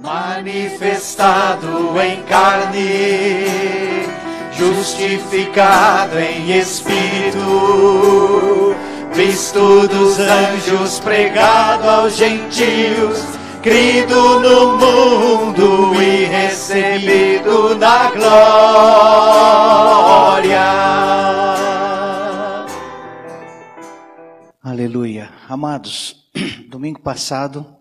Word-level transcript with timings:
manifestado 0.00 2.00
em 2.00 2.22
carne, 2.22 4.06
justificado 4.52 6.16
em 6.18 6.58
espírito, 6.58 7.36
visto 9.12 9.86
dos 9.88 10.18
anjos, 10.20 11.00
pregado 11.00 11.88
aos 11.88 12.16
gentios, 12.16 13.24
crido 13.62 14.40
no 14.40 14.78
mundo 14.78 16.00
e 16.00 16.24
recebido 16.26 17.74
na 17.74 18.10
glória. 18.12 18.38
Aleluia. 24.62 25.30
Amados, 25.48 26.28
domingo 26.70 27.00
passado 27.00 27.78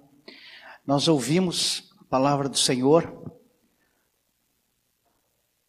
nós 0.87 1.09
ouvimos 1.09 1.86
palavra 2.09 2.47
do 2.47 2.57
Senhor. 2.57 3.33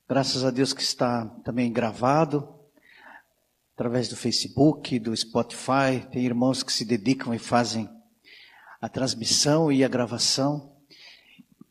Graças 0.09 0.45
a 0.45 0.51
Deus 0.51 0.73
que 0.73 0.83
está 0.83 1.27
também 1.45 1.73
gravado 1.73 2.55
através 3.75 4.09
do 4.09 4.17
Facebook, 4.17 5.01
do 5.01 5.17
Spotify. 5.17 6.07
Tem 6.13 6.25
irmãos 6.25 6.63
que 6.63 6.73
se 6.73 6.85
dedicam 6.85 7.35
e 7.35 7.39
fazem 7.39 7.91
a 8.81 8.89
transmissão 8.89 9.73
e 9.73 9.83
a 9.83 9.89
gravação. 9.89 10.77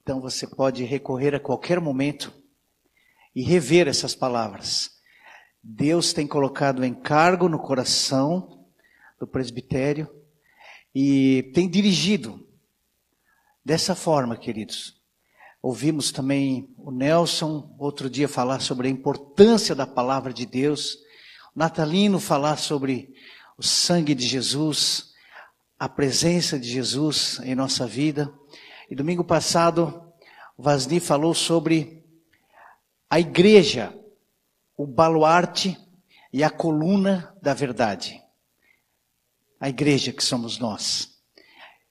Então 0.02 0.20
você 0.20 0.46
pode 0.46 0.84
recorrer 0.84 1.34
a 1.34 1.40
qualquer 1.40 1.80
momento 1.80 2.34
e 3.34 3.42
rever 3.42 3.88
essas 3.88 4.14
palavras. 4.14 4.92
Deus 5.64 6.12
tem 6.12 6.28
colocado 6.28 6.86
encargo 6.86 7.48
no 7.48 7.60
coração 7.60 8.66
do 9.18 9.26
presbitério 9.26 10.14
e 10.94 11.52
tem 11.54 11.70
dirigido 11.70 12.47
Dessa 13.68 13.94
forma, 13.96 14.38
queridos, 14.38 14.96
ouvimos 15.62 16.10
também 16.10 16.74
o 16.78 16.90
Nelson 16.90 17.76
outro 17.78 18.10
dia 18.10 18.26
falar 18.26 18.62
sobre 18.62 18.88
a 18.88 18.90
importância 18.90 19.76
da 19.76 19.86
palavra 19.86 20.32
de 20.32 20.46
Deus, 20.46 20.94
o 21.54 21.60
Natalino 21.60 22.18
falar 22.18 22.56
sobre 22.56 23.14
o 23.58 23.62
sangue 23.62 24.16
de 24.16 24.26
Jesus, 24.26 25.12
a 25.78 25.90
presença 25.90 26.58
de 26.58 26.66
Jesus 26.66 27.42
em 27.44 27.56
nossa 27.56 27.86
vida. 27.86 28.34
E 28.90 28.96
domingo 28.96 29.22
passado, 29.22 30.14
o 30.58 30.64
Vasni 30.64 31.02
falou 31.02 31.34
sobre 31.34 32.06
a 33.10 33.20
igreja, 33.20 33.94
o 34.78 34.88
baluarte 34.88 35.78
e 36.32 36.42
a 36.42 36.50
coluna 36.50 37.36
da 37.42 37.54
verdade. 37.54 38.24
A 39.60 39.68
igreja 39.68 40.14
que 40.14 40.24
somos 40.24 40.58
nós. 40.58 41.17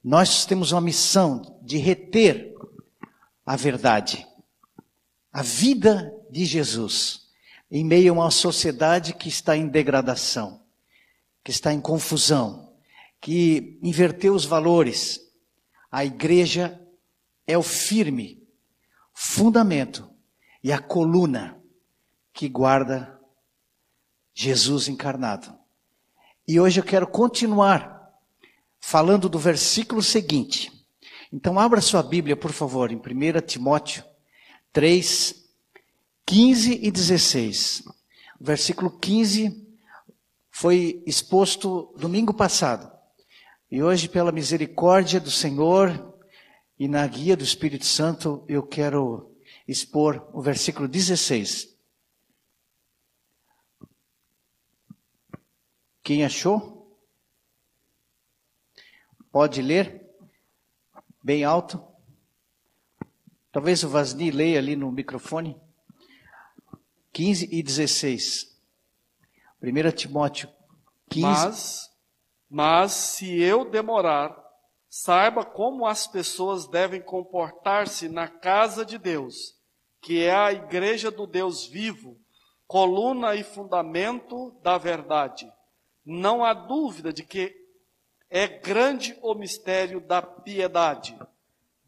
Nós 0.06 0.46
temos 0.46 0.70
uma 0.70 0.80
missão 0.80 1.58
de 1.62 1.78
reter 1.78 2.54
a 3.44 3.56
verdade, 3.56 4.24
a 5.32 5.42
vida 5.42 6.14
de 6.30 6.44
Jesus, 6.44 7.28
em 7.68 7.84
meio 7.84 8.12
a 8.12 8.22
uma 8.22 8.30
sociedade 8.30 9.12
que 9.14 9.28
está 9.28 9.56
em 9.56 9.66
degradação, 9.66 10.62
que 11.42 11.50
está 11.50 11.72
em 11.72 11.80
confusão, 11.80 12.72
que 13.20 13.80
inverteu 13.82 14.32
os 14.32 14.44
valores. 14.44 15.20
A 15.90 16.04
igreja 16.04 16.80
é 17.44 17.58
o 17.58 17.62
firme 17.64 18.46
fundamento 19.12 20.08
e 20.62 20.70
a 20.70 20.78
coluna 20.78 21.60
que 22.32 22.48
guarda 22.48 23.20
Jesus 24.32 24.86
encarnado. 24.86 25.52
E 26.46 26.60
hoje 26.60 26.78
eu 26.78 26.84
quero 26.84 27.08
continuar 27.08 27.95
falando 28.80 29.28
do 29.28 29.38
versículo 29.38 30.02
seguinte. 30.02 30.72
Então, 31.32 31.58
abra 31.58 31.80
sua 31.80 32.02
Bíblia, 32.02 32.36
por 32.36 32.52
favor, 32.52 32.90
em 32.90 32.96
1 32.96 33.00
Timóteo 33.46 34.04
3, 34.72 35.44
15 36.24 36.80
e 36.82 36.90
16. 36.90 37.82
O 38.40 38.44
versículo 38.44 38.90
15 38.98 39.66
foi 40.50 41.02
exposto 41.06 41.94
domingo 41.98 42.32
passado. 42.32 42.90
E 43.70 43.82
hoje, 43.82 44.08
pela 44.08 44.30
misericórdia 44.30 45.18
do 45.20 45.30
Senhor 45.30 46.14
e 46.78 46.86
na 46.86 47.06
guia 47.06 47.36
do 47.36 47.44
Espírito 47.44 47.86
Santo, 47.86 48.44
eu 48.48 48.62
quero 48.62 49.34
expor 49.66 50.28
o 50.32 50.40
versículo 50.40 50.86
16. 50.86 51.74
Quem 56.02 56.24
achou? 56.24 56.75
Pode 59.36 59.60
ler? 59.60 60.02
Bem 61.22 61.44
alto? 61.44 61.86
Talvez 63.52 63.84
o 63.84 63.88
Vasni 63.90 64.30
leia 64.30 64.58
ali 64.58 64.74
no 64.74 64.90
microfone. 64.90 65.60
15 67.12 67.46
e 67.52 67.62
16. 67.62 68.58
1 69.62 69.90
Timóteo 69.90 70.48
15. 71.10 71.26
Mas, 71.26 71.90
mas 72.48 72.92
se 72.92 73.38
eu 73.38 73.70
demorar, 73.70 74.34
saiba 74.88 75.44
como 75.44 75.84
as 75.84 76.06
pessoas 76.06 76.66
devem 76.66 77.02
comportar-se 77.02 78.08
na 78.08 78.28
casa 78.28 78.86
de 78.86 78.96
Deus, 78.96 79.54
que 80.00 80.22
é 80.22 80.34
a 80.34 80.50
igreja 80.50 81.10
do 81.10 81.26
Deus 81.26 81.66
vivo, 81.66 82.18
coluna 82.66 83.34
e 83.34 83.44
fundamento 83.44 84.58
da 84.62 84.78
verdade. 84.78 85.46
Não 86.02 86.42
há 86.42 86.54
dúvida 86.54 87.12
de 87.12 87.22
que 87.22 87.65
é 88.28 88.46
grande 88.46 89.16
o 89.22 89.34
mistério 89.34 90.00
da 90.00 90.20
piedade. 90.20 91.16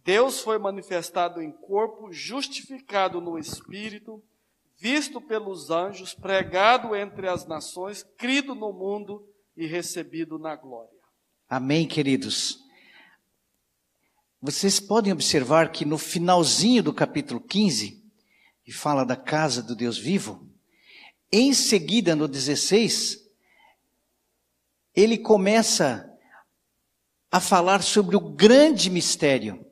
Deus 0.04 0.40
foi 0.40 0.58
manifestado 0.58 1.42
em 1.42 1.52
corpo, 1.52 2.12
justificado 2.12 3.20
no 3.20 3.38
espírito, 3.38 4.22
visto 4.78 5.20
pelos 5.20 5.70
anjos, 5.70 6.14
pregado 6.14 6.94
entre 6.94 7.28
as 7.28 7.46
nações, 7.46 8.02
crido 8.16 8.54
no 8.54 8.72
mundo 8.72 9.28
e 9.56 9.66
recebido 9.66 10.38
na 10.38 10.54
glória. 10.54 10.96
Amém, 11.48 11.86
queridos. 11.86 12.58
Vocês 14.40 14.78
podem 14.78 15.12
observar 15.12 15.72
que 15.72 15.84
no 15.84 15.98
finalzinho 15.98 16.82
do 16.82 16.94
capítulo 16.94 17.40
15, 17.40 18.02
que 18.64 18.70
fala 18.70 19.04
da 19.04 19.16
casa 19.16 19.62
do 19.62 19.74
Deus 19.74 19.98
vivo, 19.98 20.48
em 21.32 21.52
seguida 21.52 22.14
no 22.14 22.28
16, 22.28 23.28
ele 24.94 25.18
começa 25.18 26.07
a 27.30 27.40
falar 27.40 27.82
sobre 27.82 28.16
o 28.16 28.20
grande 28.20 28.90
mistério. 28.90 29.64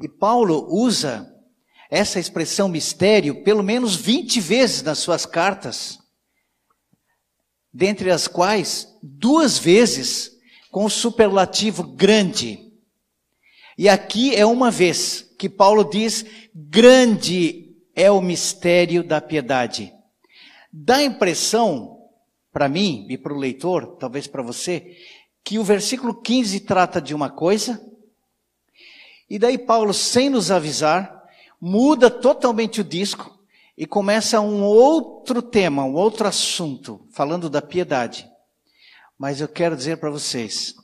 E 0.00 0.08
Paulo 0.08 0.66
usa 0.70 1.32
essa 1.90 2.18
expressão 2.18 2.68
mistério 2.68 3.42
pelo 3.44 3.62
menos 3.62 3.94
20 3.94 4.40
vezes 4.40 4.82
nas 4.82 4.98
suas 4.98 5.24
cartas, 5.24 5.98
dentre 7.72 8.10
as 8.10 8.26
quais 8.26 8.88
duas 9.02 9.58
vezes 9.58 10.32
com 10.70 10.84
o 10.84 10.90
superlativo 10.90 11.82
grande. 11.82 12.72
E 13.78 13.88
aqui 13.88 14.34
é 14.34 14.44
uma 14.44 14.70
vez 14.70 15.22
que 15.38 15.48
Paulo 15.48 15.84
diz: 15.84 16.24
grande 16.54 17.74
é 17.94 18.10
o 18.10 18.20
mistério 18.20 19.02
da 19.02 19.20
piedade. 19.20 19.92
Dá 20.72 20.96
a 20.96 21.04
impressão, 21.04 21.98
para 22.52 22.68
mim 22.68 23.06
e 23.08 23.16
para 23.16 23.32
o 23.32 23.38
leitor, 23.38 23.96
talvez 23.96 24.26
para 24.26 24.42
você, 24.42 24.96
que 25.44 25.58
o 25.58 25.64
versículo 25.64 26.14
15 26.14 26.60
trata 26.60 27.02
de 27.02 27.14
uma 27.14 27.28
coisa, 27.28 27.78
e 29.28 29.38
daí 29.38 29.58
Paulo, 29.58 29.92
sem 29.92 30.30
nos 30.30 30.50
avisar, 30.50 31.22
muda 31.60 32.10
totalmente 32.10 32.80
o 32.80 32.84
disco 32.84 33.38
e 33.76 33.86
começa 33.86 34.40
um 34.40 34.62
outro 34.62 35.42
tema, 35.42 35.84
um 35.84 35.94
outro 35.94 36.26
assunto, 36.26 37.06
falando 37.12 37.50
da 37.50 37.60
piedade. 37.60 38.28
Mas 39.18 39.40
eu 39.40 39.48
quero 39.48 39.76
dizer 39.76 39.98
para 39.98 40.10
vocês 40.10 40.74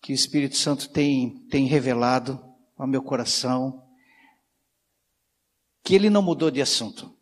que 0.00 0.12
o 0.12 0.14
Espírito 0.14 0.56
Santo 0.56 0.88
tem, 0.88 1.46
tem 1.50 1.66
revelado 1.66 2.42
ao 2.76 2.86
meu 2.86 3.02
coração 3.02 3.82
que 5.84 5.94
ele 5.94 6.10
não 6.10 6.22
mudou 6.22 6.50
de 6.50 6.62
assunto, 6.62 7.12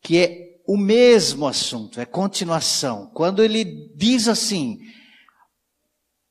que 0.00 0.18
é 0.18 0.60
o 0.66 0.76
mesmo 0.76 1.48
assunto, 1.48 2.00
é 2.00 2.04
continuação. 2.04 3.10
Quando 3.12 3.42
ele 3.42 3.90
diz 3.96 4.28
assim, 4.28 4.80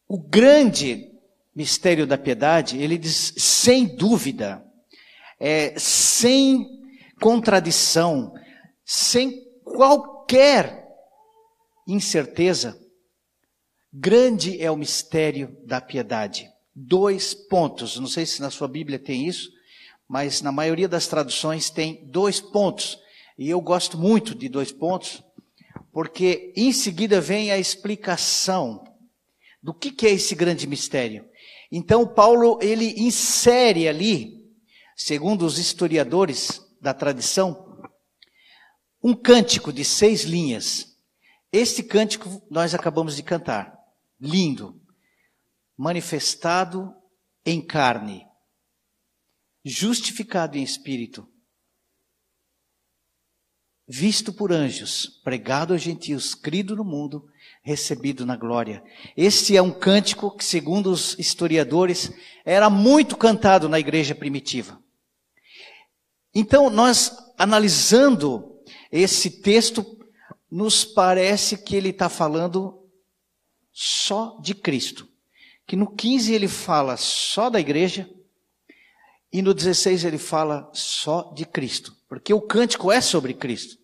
o 0.09 0.17
grande 0.17 1.07
mistério 1.55 2.07
da 2.07 2.17
piedade, 2.17 2.81
ele 2.81 2.97
diz, 2.97 3.31
sem 3.37 3.85
dúvida, 3.85 4.65
é, 5.39 5.77
sem 5.77 6.67
contradição, 7.21 8.33
sem 8.83 9.45
qualquer 9.63 10.87
incerteza, 11.87 12.75
grande 13.93 14.59
é 14.59 14.71
o 14.71 14.75
mistério 14.75 15.55
da 15.63 15.79
piedade. 15.79 16.49
Dois 16.73 17.35
pontos, 17.35 17.99
não 17.99 18.07
sei 18.07 18.25
se 18.25 18.41
na 18.41 18.49
sua 18.49 18.67
Bíblia 18.67 18.97
tem 18.97 19.27
isso, 19.27 19.51
mas 20.07 20.41
na 20.41 20.51
maioria 20.51 20.87
das 20.87 21.05
traduções 21.05 21.69
tem 21.69 22.03
dois 22.07 22.41
pontos. 22.41 22.97
E 23.37 23.47
eu 23.47 23.61
gosto 23.61 23.95
muito 23.95 24.33
de 24.33 24.49
dois 24.49 24.71
pontos, 24.71 25.21
porque 25.91 26.51
em 26.55 26.73
seguida 26.73 27.21
vem 27.21 27.51
a 27.51 27.59
explicação 27.59 28.88
do 29.61 29.73
que, 29.73 29.91
que 29.91 30.07
é 30.07 30.11
esse 30.11 30.35
grande 30.35 30.65
mistério? 30.67 31.27
Então 31.71 32.07
Paulo 32.07 32.59
ele 32.61 32.99
insere 33.01 33.87
ali, 33.87 34.49
segundo 34.95 35.45
os 35.45 35.57
historiadores 35.57 36.61
da 36.81 36.93
tradição, 36.93 37.69
um 39.03 39.13
cântico 39.13 39.71
de 39.71 39.85
seis 39.85 40.23
linhas. 40.23 40.97
Este 41.51 41.81
cântico 41.83 42.41
nós 42.49 42.73
acabamos 42.73 43.15
de 43.15 43.23
cantar. 43.23 43.77
Lindo. 44.19 44.79
Manifestado 45.77 46.93
em 47.45 47.65
carne. 47.65 48.27
Justificado 49.63 50.57
em 50.57 50.63
espírito. 50.63 51.27
Visto 53.87 54.31
por 54.31 54.51
anjos, 54.51 55.07
pregado 55.23 55.73
aos 55.73 55.81
gentios, 55.81 56.35
crido 56.35 56.75
no 56.75 56.83
mundo, 56.83 57.28
recebido 57.61 58.25
na 58.25 58.35
glória. 58.35 58.83
Este 59.15 59.55
é 59.55 59.61
um 59.61 59.71
cântico 59.71 60.35
que, 60.35 60.43
segundo 60.43 60.89
os 60.89 61.17
historiadores, 61.19 62.11
era 62.45 62.69
muito 62.69 63.15
cantado 63.17 63.67
na 63.69 63.79
igreja 63.79 64.15
primitiva. 64.15 64.81
Então, 66.33 66.69
nós 66.69 67.11
analisando 67.37 68.59
esse 68.91 69.41
texto, 69.41 69.97
nos 70.51 70.83
parece 70.83 71.57
que 71.57 71.75
ele 71.75 71.89
está 71.89 72.09
falando 72.09 72.83
só 73.71 74.37
de 74.41 74.53
Cristo. 74.53 75.07
Que 75.65 75.75
no 75.75 75.87
15 75.95 76.33
ele 76.33 76.47
fala 76.47 76.97
só 76.97 77.49
da 77.49 77.59
igreja, 77.59 78.09
e 79.31 79.41
no 79.41 79.53
16 79.53 80.05
ele 80.05 80.17
fala 80.17 80.69
só 80.73 81.31
de 81.35 81.45
Cristo. 81.45 81.95
Porque 82.07 82.33
o 82.33 82.41
cântico 82.41 82.91
é 82.91 82.99
sobre 82.99 83.33
Cristo. 83.33 83.77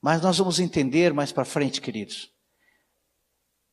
Mas 0.00 0.20
nós 0.20 0.38
vamos 0.38 0.58
entender 0.58 1.12
mais 1.12 1.30
para 1.30 1.44
frente, 1.44 1.80
queridos, 1.80 2.31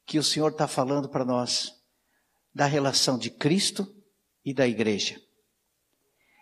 que 0.09 0.17
o 0.17 0.23
Senhor 0.23 0.49
está 0.49 0.67
falando 0.67 1.07
para 1.07 1.23
nós 1.23 1.75
da 2.51 2.65
relação 2.65 3.15
de 3.15 3.29
Cristo 3.29 3.87
e 4.43 4.55
da 4.55 4.67
igreja. 4.67 5.21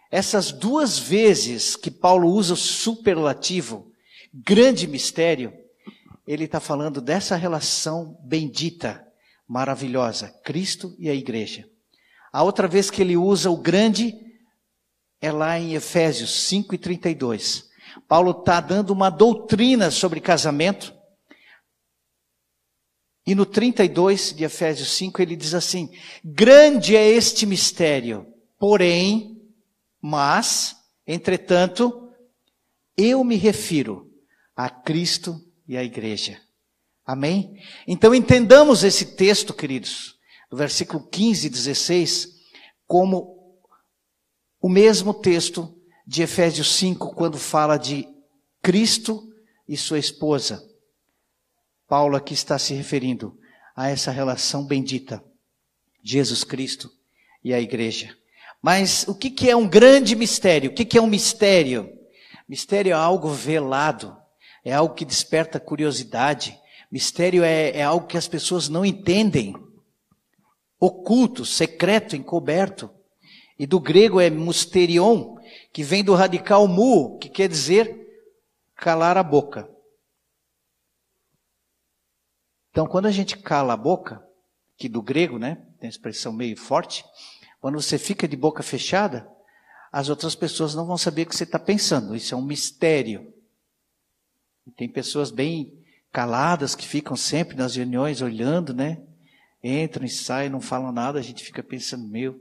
Essas 0.09 0.53
duas 0.53 0.97
vezes 0.97 1.75
que 1.75 1.91
Paulo 1.91 2.29
usa 2.29 2.53
o 2.53 2.57
superlativo, 2.57 3.91
grande 4.33 4.87
mistério, 4.87 5.53
ele 6.25 6.45
está 6.45 6.61
falando 6.61 7.01
dessa 7.01 7.35
relação 7.35 8.17
bendita, 8.23 9.05
maravilhosa, 9.45 10.29
Cristo 10.45 10.95
e 10.97 11.09
a 11.09 11.13
igreja. 11.13 11.69
A 12.31 12.43
outra 12.43 12.69
vez 12.69 12.89
que 12.89 13.01
ele 13.01 13.17
usa 13.17 13.51
o 13.51 13.57
grande 13.57 14.15
é 15.19 15.29
lá 15.29 15.59
em 15.59 15.73
Efésios 15.73 16.47
5 16.47 16.73
e 16.73 16.77
32. 16.77 17.69
Paulo 18.07 18.31
está 18.31 18.61
dando 18.61 18.91
uma 18.91 19.09
doutrina 19.09 19.91
sobre 19.91 20.21
casamento. 20.21 20.96
E 23.27 23.35
no 23.35 23.45
32 23.45 24.33
de 24.33 24.45
Efésios 24.45 24.89
5 24.93 25.21
ele 25.21 25.35
diz 25.35 25.53
assim: 25.53 25.91
Grande 26.23 26.95
é 26.95 27.05
este 27.05 27.45
mistério, 27.45 28.25
porém, 28.57 29.37
mas, 30.01 30.77
entretanto, 31.05 32.09
eu 32.95 33.21
me 33.25 33.35
refiro 33.35 34.09
a 34.55 34.69
Cristo 34.69 35.41
e 35.67 35.75
à 35.75 35.83
igreja. 35.83 36.39
Amém? 37.05 37.61
Então 37.85 38.15
entendamos 38.15 38.85
esse 38.85 39.17
texto, 39.17 39.53
queridos, 39.53 40.15
do 40.49 40.55
versículo 40.55 41.05
15 41.05 41.47
e 41.47 41.49
16, 41.49 42.29
como 42.85 43.59
o 44.61 44.69
mesmo 44.69 45.13
texto 45.13 45.77
de 46.05 46.21
Efésios 46.21 46.73
5, 46.75 47.13
quando 47.13 47.37
fala 47.37 47.75
de 47.77 48.07
Cristo 48.61 49.21
e 49.67 49.75
sua 49.75 49.99
esposa. 49.99 50.66
Paulo 51.87 52.17
aqui 52.17 52.33
está 52.33 52.59
se 52.59 52.73
referindo 52.73 53.39
a 53.73 53.89
essa 53.89 54.11
relação 54.11 54.65
bendita, 54.65 55.23
Jesus 56.03 56.43
Cristo 56.43 56.91
e 57.41 57.53
a 57.53 57.61
igreja. 57.61 58.13
Mas 58.61 59.07
o 59.07 59.15
que, 59.15 59.29
que 59.29 59.49
é 59.49 59.55
um 59.55 59.67
grande 59.67 60.15
mistério? 60.15 60.69
O 60.69 60.73
que, 60.73 60.83
que 60.83 60.97
é 60.97 61.01
um 61.01 61.07
mistério? 61.07 61.89
Mistério 62.47 62.89
é 62.89 62.93
algo 62.93 63.29
velado, 63.29 64.17
é 64.65 64.73
algo 64.73 64.95
que 64.95 65.05
desperta 65.05 65.61
curiosidade. 65.61 66.59
Mistério 66.91 67.43
é, 67.43 67.69
é 67.69 67.83
algo 67.83 68.07
que 68.07 68.17
as 68.17 68.27
pessoas 68.27 68.67
não 68.67 68.85
entendem. 68.85 69.55
Oculto, 70.77 71.45
secreto, 71.45 72.17
encoberto. 72.17 72.89
E 73.57 73.65
do 73.65 73.79
grego 73.79 74.19
é 74.19 74.29
mysterion, 74.29 75.35
que 75.71 75.83
vem 75.83 76.03
do 76.03 76.13
radical 76.13 76.67
mu, 76.67 77.17
que 77.17 77.29
quer 77.29 77.47
dizer 77.47 77.95
calar 78.75 79.17
a 79.17 79.23
boca. 79.23 79.76
Então, 82.77 82.85
quando 82.85 83.07
a 83.07 83.11
gente 83.11 83.35
cala 83.39 83.73
a 83.73 83.75
boca, 83.75 84.23
que 84.77 84.87
do 84.87 85.01
grego, 85.01 85.39
né, 85.39 85.65
tem 85.79 85.89
expressão 85.89 86.31
meio 86.31 86.55
forte, 86.55 87.03
quando 87.59 87.81
você 87.81 87.97
fica 87.97 88.27
de 88.27 88.37
boca 88.37 88.61
fechada, 88.61 89.27
as 89.91 90.09
outras 90.09 90.35
pessoas 90.35 90.75
não 90.75 90.85
vão 90.85 90.95
saber 90.95 91.23
o 91.23 91.25
que 91.25 91.35
você 91.35 91.43
está 91.43 91.57
pensando. 91.57 92.15
Isso 92.15 92.35
é 92.35 92.37
um 92.37 92.45
mistério. 92.45 93.33
E 94.67 94.69
tem 94.69 94.87
pessoas 94.87 95.31
bem 95.31 95.83
caladas 96.11 96.75
que 96.75 96.87
ficam 96.87 97.15
sempre 97.17 97.57
nas 97.57 97.75
reuniões 97.75 98.21
olhando, 98.21 98.75
né? 98.75 99.01
Entram 99.63 100.05
e 100.05 100.09
saem, 100.09 100.47
não 100.47 100.61
falam 100.61 100.91
nada, 100.91 101.17
a 101.17 101.23
gente 101.23 101.43
fica 101.43 101.63
pensando, 101.63 102.07
meu, 102.07 102.39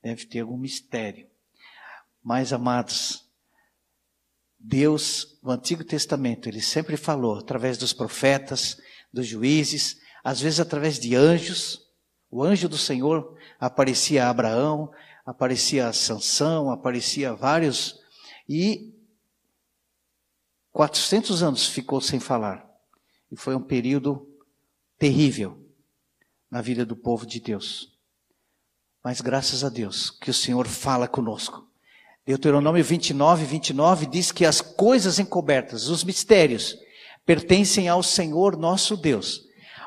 deve 0.00 0.24
ter 0.26 0.38
algum 0.38 0.56
mistério. 0.56 1.26
Mas, 2.22 2.52
amados, 2.52 3.28
Deus, 4.56 5.36
no 5.42 5.50
Antigo 5.50 5.82
Testamento, 5.82 6.48
ele 6.48 6.60
sempre 6.60 6.96
falou 6.96 7.40
através 7.40 7.76
dos 7.76 7.92
profetas, 7.92 8.78
dos 9.12 9.26
juízes, 9.26 10.00
às 10.22 10.40
vezes 10.40 10.60
através 10.60 10.98
de 10.98 11.14
anjos. 11.14 11.86
O 12.30 12.42
anjo 12.42 12.68
do 12.68 12.76
Senhor 12.76 13.36
aparecia 13.58 14.26
a 14.26 14.30
Abraão, 14.30 14.90
aparecia 15.24 15.88
a 15.88 15.92
Sansão, 15.92 16.70
aparecia 16.70 17.34
vários, 17.34 18.00
e 18.48 18.94
400 20.72 21.42
anos 21.42 21.66
ficou 21.66 22.00
sem 22.00 22.20
falar. 22.20 22.66
E 23.30 23.36
foi 23.36 23.54
um 23.54 23.62
período 23.62 24.26
terrível 24.98 25.58
na 26.50 26.62
vida 26.62 26.84
do 26.84 26.96
povo 26.96 27.26
de 27.26 27.40
Deus. 27.40 27.92
Mas 29.02 29.20
graças 29.20 29.64
a 29.64 29.68
Deus 29.68 30.10
que 30.10 30.30
o 30.30 30.34
Senhor 30.34 30.66
fala 30.66 31.06
conosco. 31.06 31.66
Deuteronômio 32.26 32.84
29, 32.84 33.44
29 33.44 34.06
diz 34.06 34.30
que 34.30 34.44
as 34.44 34.60
coisas 34.60 35.18
encobertas, 35.18 35.88
os 35.88 36.04
mistérios, 36.04 36.76
pertencem 37.28 37.90
ao 37.90 38.02
Senhor 38.02 38.56
nosso 38.56 38.96
Deus, 38.96 39.42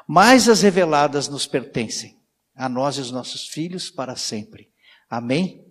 mas 0.07 0.47
as 0.47 0.61
reveladas 0.61 1.27
nos 1.27 1.47
pertencem 1.47 2.19
a 2.55 2.69
nós 2.69 2.97
e 2.97 3.01
os 3.01 3.09
nossos 3.09 3.47
filhos 3.47 3.89
para 3.89 4.15
sempre. 4.15 4.69
Amém? 5.09 5.65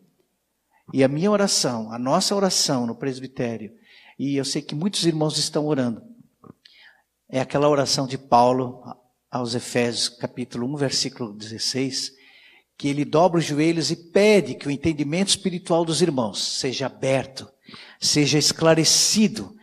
E 0.92 1.04
a 1.04 1.06
minha 1.06 1.30
oração, 1.30 1.92
a 1.92 1.96
nossa 1.96 2.34
oração 2.34 2.88
no 2.88 2.96
presbitério, 2.96 3.72
e 4.18 4.34
eu 4.34 4.44
sei 4.44 4.62
que 4.62 4.74
muitos 4.74 5.06
irmãos 5.06 5.38
estão 5.38 5.64
orando, 5.64 6.02
é 7.28 7.38
aquela 7.38 7.68
oração 7.68 8.04
de 8.04 8.18
Paulo 8.18 8.82
aos 9.30 9.54
Efésios, 9.54 10.08
capítulo 10.08 10.66
1, 10.74 10.76
versículo 10.76 11.32
16, 11.32 12.10
que 12.76 12.88
ele 12.88 13.04
dobra 13.04 13.38
os 13.38 13.44
joelhos 13.44 13.92
e 13.92 14.10
pede 14.10 14.56
que 14.56 14.66
o 14.66 14.72
entendimento 14.72 15.28
espiritual 15.28 15.84
dos 15.84 16.02
irmãos 16.02 16.42
seja 16.42 16.86
aberto, 16.86 17.48
seja 18.00 18.38
esclarecido, 18.38 19.54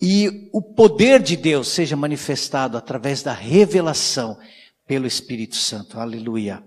e 0.00 0.50
o 0.52 0.60
poder 0.60 1.22
de 1.22 1.36
Deus 1.36 1.68
seja 1.68 1.96
manifestado 1.96 2.76
através 2.76 3.22
da 3.22 3.32
revelação 3.32 4.38
pelo 4.86 5.06
Espírito 5.06 5.56
Santo. 5.56 5.98
Aleluia. 5.98 6.62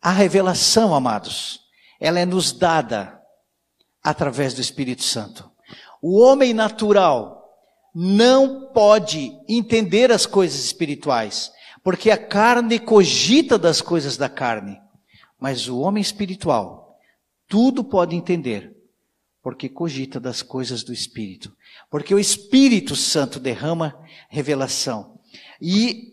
A 0.00 0.10
revelação, 0.10 0.94
amados, 0.94 1.60
ela 2.00 2.20
é 2.20 2.26
nos 2.26 2.52
dada 2.52 3.20
através 4.02 4.54
do 4.54 4.60
Espírito 4.60 5.02
Santo. 5.02 5.50
O 6.02 6.20
homem 6.20 6.52
natural 6.52 7.42
não 7.94 8.70
pode 8.72 9.32
entender 9.48 10.12
as 10.12 10.26
coisas 10.26 10.64
espirituais, 10.64 11.50
porque 11.82 12.10
a 12.10 12.18
carne 12.18 12.78
cogita 12.78 13.56
das 13.56 13.80
coisas 13.80 14.16
da 14.16 14.28
carne, 14.28 14.78
mas 15.40 15.66
o 15.66 15.78
homem 15.80 16.02
espiritual 16.02 16.86
tudo 17.48 17.84
pode 17.84 18.16
entender, 18.16 18.76
porque 19.42 19.68
cogita 19.68 20.18
das 20.18 20.42
coisas 20.42 20.82
do 20.82 20.92
Espírito, 20.92 21.56
porque 21.90 22.14
o 22.14 22.18
Espírito 22.18 22.96
Santo 22.96 23.38
derrama 23.38 23.98
revelação. 24.28 25.18
E 25.60 26.12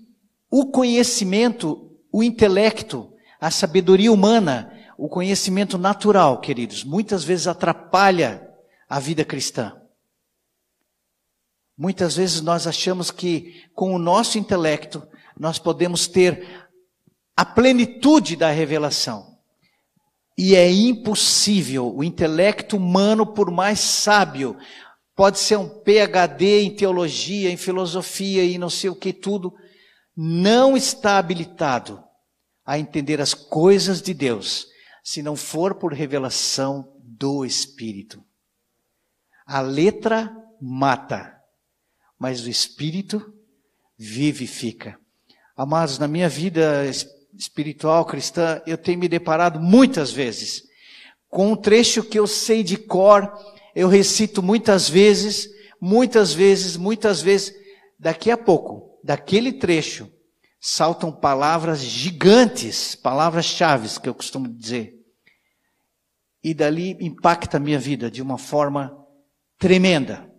o 0.49 0.67
conhecimento, 0.67 1.91
o 2.11 2.23
intelecto, 2.23 3.11
a 3.39 3.49
sabedoria 3.49 4.11
humana, 4.11 4.71
o 4.97 5.09
conhecimento 5.09 5.77
natural, 5.77 6.39
queridos, 6.39 6.83
muitas 6.83 7.23
vezes 7.23 7.47
atrapalha 7.47 8.47
a 8.87 8.99
vida 8.99 9.25
cristã. 9.25 9.75
Muitas 11.77 12.15
vezes 12.15 12.41
nós 12.41 12.67
achamos 12.67 13.09
que 13.09 13.63
com 13.73 13.93
o 13.95 13.99
nosso 13.99 14.37
intelecto 14.37 15.01
nós 15.37 15.57
podemos 15.57 16.07
ter 16.07 16.69
a 17.35 17.43
plenitude 17.43 18.35
da 18.35 18.51
revelação. 18.51 19.33
E 20.37 20.55
é 20.55 20.71
impossível. 20.71 21.95
O 21.95 22.03
intelecto 22.03 22.77
humano, 22.77 23.25
por 23.25 23.51
mais 23.51 23.79
sábio, 23.79 24.57
pode 25.15 25.39
ser 25.39 25.57
um 25.57 25.69
PhD 25.69 26.61
em 26.61 26.75
teologia, 26.75 27.49
em 27.49 27.57
filosofia 27.57 28.43
e 28.43 28.57
não 28.57 28.69
sei 28.69 28.89
o 28.89 28.95
que 28.95 29.13
tudo, 29.13 29.53
não 30.15 30.75
está 30.75 31.17
habilitado 31.17 32.03
a 32.65 32.79
entender 32.79 33.21
as 33.21 33.33
coisas 33.33 34.01
de 34.01 34.13
Deus 34.13 34.67
se 35.03 35.21
não 35.21 35.35
for 35.35 35.75
por 35.75 35.93
revelação 35.93 36.93
do 37.03 37.45
Espírito. 37.45 38.23
A 39.45 39.59
letra 39.59 40.33
mata, 40.61 41.35
mas 42.17 42.45
o 42.45 42.49
Espírito 42.49 43.33
vivifica. 43.97 44.97
Amados, 45.55 45.99
na 45.99 46.07
minha 46.07 46.29
vida 46.29 46.85
espiritual 47.37 48.05
cristã, 48.05 48.61
eu 48.65 48.77
tenho 48.77 48.99
me 48.99 49.09
deparado 49.09 49.59
muitas 49.59 50.11
vezes 50.11 50.63
com 51.33 51.51
um 51.51 51.55
trecho 51.55 52.03
que 52.03 52.17
eu 52.17 52.27
sei 52.27 52.63
de 52.63 52.77
cor, 52.77 53.27
eu 53.75 53.87
recito 53.87 54.41
muitas 54.43 54.87
vezes, 54.89 55.49
muitas 55.79 56.33
vezes, 56.33 56.77
muitas 56.77 57.21
vezes. 57.21 57.53
Daqui 57.99 58.29
a 58.29 58.37
pouco, 58.37 58.99
daquele 59.03 59.53
trecho, 59.53 60.11
saltam 60.59 61.11
palavras 61.11 61.81
gigantes, 61.81 62.95
palavras-chave 62.95 63.99
que 63.99 64.07
eu 64.07 64.15
costumo 64.15 64.47
dizer. 64.47 64.99
E 66.43 66.53
dali 66.53 66.97
impacta 66.99 67.57
a 67.57 67.59
minha 67.59 67.79
vida 67.79 68.11
de 68.11 68.21
uma 68.21 68.37
forma 68.37 68.97
tremenda. 69.57 70.29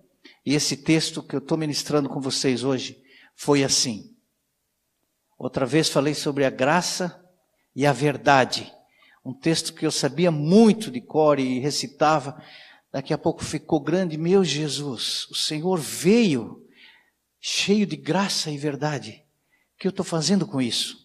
E 0.45 0.55
esse 0.55 0.77
texto 0.77 1.23
que 1.23 1.35
eu 1.35 1.39
estou 1.39 1.57
ministrando 1.57 2.09
com 2.09 2.21
vocês 2.21 2.63
hoje 2.63 3.03
foi 3.35 3.65
assim. 3.65 4.15
Outra 5.39 5.67
vez 5.67 5.89
falei 5.89 6.15
sobre 6.15 6.45
a 6.45 6.51
graça 6.51 7.23
e 7.75 7.87
a 7.87 7.93
verdade. 7.93 8.73
Um 9.25 9.33
texto 9.33 9.73
que 9.73 9.87
eu 9.87 9.91
sabia 9.91 10.31
muito 10.31 10.91
de 10.91 11.01
cor 11.01 11.39
e 11.39 11.59
recitava. 11.59 12.43
Daqui 12.95 13.13
a 13.13 13.19
pouco 13.19 13.45
ficou 13.45 13.81
grande. 13.81 14.17
Meu 14.17 14.45
Jesus, 14.45 15.27
o 15.29 15.35
Senhor 15.35 15.81
veio 15.81 16.65
cheio 17.41 17.85
de 17.85 17.97
graça 17.97 18.53
e 18.53 18.57
verdade. 18.57 19.21
O 19.75 19.81
que 19.81 19.89
eu 19.89 19.91
estou 19.91 20.05
fazendo 20.05 20.47
com 20.47 20.63
isso? 20.63 20.97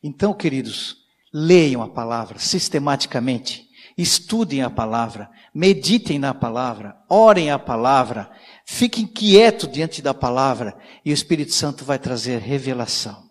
Então, 0.00 0.32
queridos, 0.32 0.98
leiam 1.34 1.82
a 1.82 1.88
palavra 1.88 2.38
sistematicamente. 2.38 3.68
Estudem 3.96 4.62
a 4.62 4.70
palavra, 4.70 5.28
meditem 5.52 6.20
na 6.20 6.32
palavra, 6.32 6.96
orem 7.10 7.50
a 7.50 7.58
palavra, 7.58 8.30
fiquem 8.64 9.04
quietos 9.04 9.72
diante 9.72 10.00
da 10.00 10.14
palavra 10.14 10.78
e 11.04 11.10
o 11.10 11.14
Espírito 11.14 11.52
Santo 11.52 11.84
vai 11.84 11.98
trazer 11.98 12.38
revelação. 12.38 13.28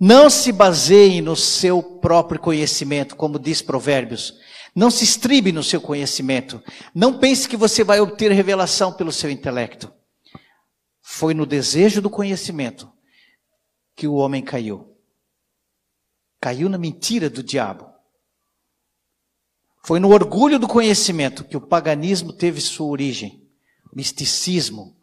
Não 0.00 0.28
se 0.28 0.50
baseie 0.50 1.22
no 1.22 1.36
seu 1.36 1.80
próprio 1.80 2.40
conhecimento, 2.40 3.14
como 3.14 3.38
diz 3.38 3.62
Provérbios. 3.62 4.34
Não 4.76 4.90
se 4.90 5.04
estribe 5.04 5.52
no 5.52 5.62
seu 5.62 5.80
conhecimento. 5.80 6.62
Não 6.94 7.18
pense 7.18 7.48
que 7.48 7.56
você 7.56 7.82
vai 7.82 7.98
obter 7.98 8.30
revelação 8.30 8.92
pelo 8.92 9.10
seu 9.10 9.30
intelecto. 9.30 9.90
Foi 11.00 11.32
no 11.32 11.46
desejo 11.46 12.02
do 12.02 12.10
conhecimento 12.10 12.92
que 13.96 14.06
o 14.06 14.16
homem 14.16 14.42
caiu. 14.42 14.94
Caiu 16.38 16.68
na 16.68 16.76
mentira 16.76 17.30
do 17.30 17.42
diabo. 17.42 17.90
Foi 19.82 19.98
no 19.98 20.10
orgulho 20.10 20.58
do 20.58 20.68
conhecimento 20.68 21.42
que 21.42 21.56
o 21.56 21.66
paganismo 21.66 22.30
teve 22.30 22.60
sua 22.60 22.88
origem. 22.88 23.48
Misticismo, 23.94 24.94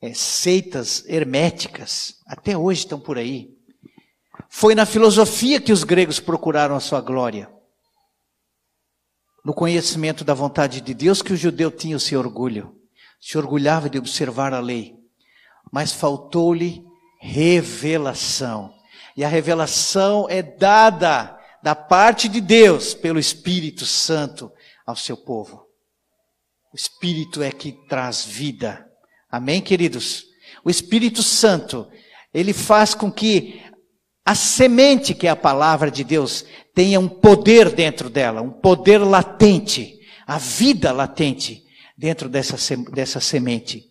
é, 0.00 0.14
seitas 0.14 1.04
herméticas, 1.08 2.20
até 2.24 2.56
hoje 2.56 2.82
estão 2.82 3.00
por 3.00 3.18
aí. 3.18 3.58
Foi 4.48 4.76
na 4.76 4.86
filosofia 4.86 5.60
que 5.60 5.72
os 5.72 5.82
gregos 5.82 6.20
procuraram 6.20 6.76
a 6.76 6.80
sua 6.80 7.00
glória. 7.00 7.57
No 9.48 9.54
conhecimento 9.54 10.24
da 10.26 10.34
vontade 10.34 10.82
de 10.82 10.92
Deus 10.92 11.22
que 11.22 11.32
o 11.32 11.36
judeu 11.36 11.70
tinha 11.70 11.96
o 11.96 12.00
seu 12.00 12.20
orgulho. 12.20 12.76
Se 13.18 13.38
orgulhava 13.38 13.88
de 13.88 13.96
observar 13.96 14.52
a 14.52 14.60
lei. 14.60 14.94
Mas 15.72 15.90
faltou-lhe 15.90 16.84
revelação. 17.18 18.74
E 19.16 19.24
a 19.24 19.28
revelação 19.28 20.26
é 20.28 20.42
dada 20.42 21.34
da 21.62 21.74
parte 21.74 22.28
de 22.28 22.42
Deus 22.42 22.92
pelo 22.92 23.18
Espírito 23.18 23.86
Santo 23.86 24.52
ao 24.84 24.94
seu 24.94 25.16
povo. 25.16 25.64
O 26.70 26.76
Espírito 26.76 27.42
é 27.42 27.50
que 27.50 27.72
traz 27.88 28.26
vida. 28.26 28.86
Amém, 29.30 29.62
queridos? 29.62 30.24
O 30.62 30.68
Espírito 30.68 31.22
Santo, 31.22 31.88
ele 32.34 32.52
faz 32.52 32.92
com 32.92 33.10
que 33.10 33.62
a 34.28 34.34
semente 34.34 35.14
que 35.14 35.26
é 35.26 35.30
a 35.30 35.36
palavra 35.36 35.90
de 35.90 36.04
Deus 36.04 36.44
tenha 36.74 37.00
um 37.00 37.08
poder 37.08 37.74
dentro 37.74 38.10
dela, 38.10 38.42
um 38.42 38.50
poder 38.50 38.98
latente, 38.98 39.98
a 40.26 40.36
vida 40.36 40.92
latente 40.92 41.64
dentro 41.96 42.28
dessa, 42.28 42.76
dessa 42.92 43.20
semente. 43.20 43.86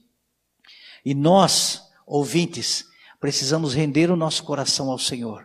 E 1.04 1.16
nós, 1.16 1.82
ouvintes, 2.06 2.86
precisamos 3.20 3.74
render 3.74 4.12
o 4.12 4.16
nosso 4.16 4.44
coração 4.44 4.92
ao 4.92 5.00
Senhor. 5.00 5.44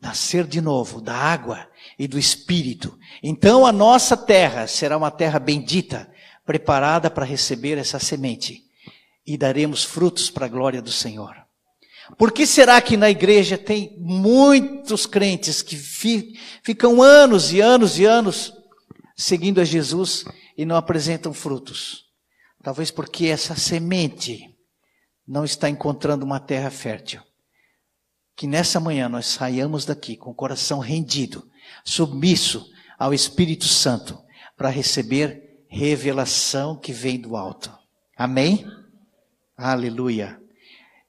Nascer 0.00 0.48
de 0.48 0.60
novo 0.60 1.00
da 1.00 1.14
água 1.14 1.68
e 1.96 2.08
do 2.08 2.18
Espírito. 2.18 2.98
Então 3.22 3.64
a 3.64 3.70
nossa 3.70 4.16
terra 4.16 4.66
será 4.66 4.96
uma 4.96 5.12
terra 5.12 5.38
bendita, 5.38 6.12
preparada 6.44 7.08
para 7.08 7.24
receber 7.24 7.78
essa 7.78 8.00
semente. 8.00 8.64
E 9.24 9.38
daremos 9.38 9.84
frutos 9.84 10.28
para 10.28 10.46
a 10.46 10.48
glória 10.48 10.82
do 10.82 10.90
Senhor. 10.90 11.48
Por 12.16 12.32
que 12.32 12.46
será 12.46 12.80
que 12.80 12.96
na 12.96 13.10
igreja 13.10 13.56
tem 13.56 13.96
muitos 13.98 15.06
crentes 15.06 15.62
que 15.62 15.76
fi, 15.76 16.38
ficam 16.62 17.02
anos 17.02 17.52
e 17.52 17.60
anos 17.60 17.98
e 17.98 18.04
anos 18.04 18.52
seguindo 19.16 19.60
a 19.60 19.64
Jesus 19.64 20.24
e 20.56 20.64
não 20.64 20.76
apresentam 20.76 21.32
frutos? 21.32 22.06
Talvez 22.62 22.90
porque 22.90 23.26
essa 23.26 23.54
semente 23.54 24.54
não 25.26 25.44
está 25.44 25.68
encontrando 25.68 26.24
uma 26.24 26.40
terra 26.40 26.70
fértil. 26.70 27.22
Que 28.36 28.46
nessa 28.46 28.80
manhã 28.80 29.08
nós 29.08 29.26
saiamos 29.26 29.84
daqui 29.84 30.16
com 30.16 30.30
o 30.30 30.34
coração 30.34 30.78
rendido, 30.78 31.48
submisso 31.84 32.68
ao 32.98 33.14
Espírito 33.14 33.66
Santo, 33.66 34.18
para 34.56 34.68
receber 34.68 35.64
revelação 35.68 36.76
que 36.76 36.92
vem 36.92 37.18
do 37.18 37.36
alto. 37.36 37.72
Amém? 38.16 38.66
Aleluia. 39.56 40.40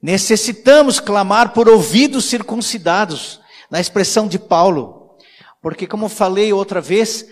Necessitamos 0.01 0.99
clamar 0.99 1.53
por 1.53 1.69
ouvidos 1.69 2.25
circuncidados, 2.25 3.39
na 3.69 3.79
expressão 3.79 4.27
de 4.27 4.37
Paulo. 4.37 5.17
Porque, 5.61 5.87
como 5.87 6.09
falei 6.09 6.51
outra 6.51 6.81
vez, 6.81 7.25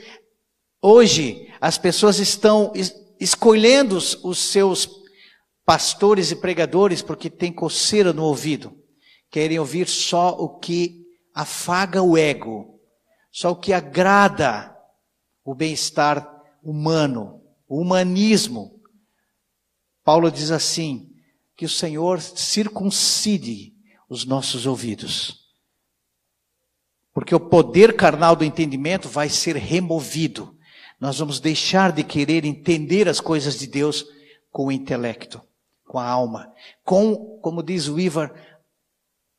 hoje 0.82 1.52
as 1.60 1.78
pessoas 1.78 2.20
estão 2.20 2.72
escolhendo 3.20 3.98
os 3.98 4.38
seus 4.38 4.90
pastores 5.66 6.32
e 6.32 6.36
pregadores 6.36 7.02
porque 7.02 7.30
tem 7.30 7.52
coceira 7.52 8.14
no 8.14 8.24
ouvido. 8.24 8.76
Querem 9.30 9.60
ouvir 9.60 9.88
só 9.88 10.30
o 10.30 10.58
que 10.58 11.06
afaga 11.36 12.02
o 12.02 12.18
ego, 12.18 12.80
só 13.32 13.52
o 13.52 13.56
que 13.56 13.74
agrada 13.74 14.76
o 15.44 15.54
bem-estar 15.54 16.28
humano, 16.64 17.42
o 17.68 17.80
humanismo. 17.82 18.80
Paulo 20.04 20.32
diz 20.32 20.50
assim: 20.50 21.09
que 21.60 21.66
o 21.66 21.70
Senhor 21.70 22.22
circuncide 22.22 23.76
os 24.08 24.24
nossos 24.24 24.66
ouvidos. 24.66 25.46
Porque 27.14 27.36
o 27.36 27.40
poder 27.50 27.98
carnal 27.98 28.34
do 28.34 28.46
entendimento 28.46 29.10
vai 29.10 29.28
ser 29.28 29.58
removido. 29.58 30.58
Nós 31.02 31.20
vamos 31.20 31.42
deixar 31.42 31.92
de 31.92 32.02
querer 32.02 32.46
entender 32.46 33.10
as 33.10 33.20
coisas 33.20 33.60
de 33.60 33.68
Deus 33.68 34.06
com 34.50 34.68
o 34.68 34.72
intelecto, 34.72 35.42
com 35.86 36.00
a 36.00 36.08
alma. 36.08 36.50
Com, 36.86 37.38
como 37.42 37.62
diz 37.62 37.90
o 37.90 38.00
Ivar, 38.00 38.34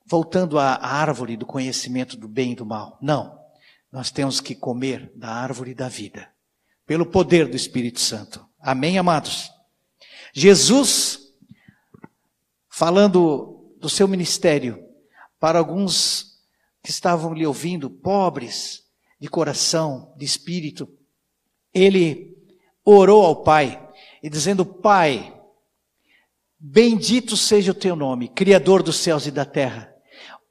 voltando 0.04 0.58
à 0.58 0.74
árvore 0.74 1.38
do 1.38 1.46
conhecimento 1.46 2.18
do 2.18 2.28
bem 2.28 2.52
e 2.52 2.56
do 2.56 2.66
mal. 2.66 2.98
Não. 3.00 3.40
Nós 3.90 4.10
temos 4.10 4.42
que 4.42 4.54
comer 4.54 5.10
da 5.16 5.30
árvore 5.30 5.72
da 5.72 5.88
vida. 5.88 6.28
Pelo 6.86 7.06
poder 7.06 7.48
do 7.48 7.56
Espírito 7.56 7.98
Santo. 7.98 8.46
Amém, 8.60 8.98
amados? 8.98 9.50
Jesus 10.34 11.19
falando 12.80 13.74
do 13.78 13.90
seu 13.90 14.08
ministério 14.08 14.82
para 15.38 15.58
alguns 15.58 16.38
que 16.82 16.88
estavam 16.88 17.34
lhe 17.34 17.46
ouvindo, 17.46 17.90
pobres 17.90 18.84
de 19.20 19.28
coração, 19.28 20.14
de 20.16 20.24
espírito. 20.24 20.88
Ele 21.74 22.34
orou 22.82 23.22
ao 23.22 23.42
Pai 23.42 23.86
e 24.22 24.30
dizendo: 24.30 24.64
Pai, 24.64 25.38
bendito 26.58 27.36
seja 27.36 27.72
o 27.72 27.74
teu 27.74 27.94
nome, 27.94 28.28
Criador 28.28 28.82
dos 28.82 28.96
céus 28.96 29.26
e 29.26 29.30
da 29.30 29.44
terra, 29.44 29.94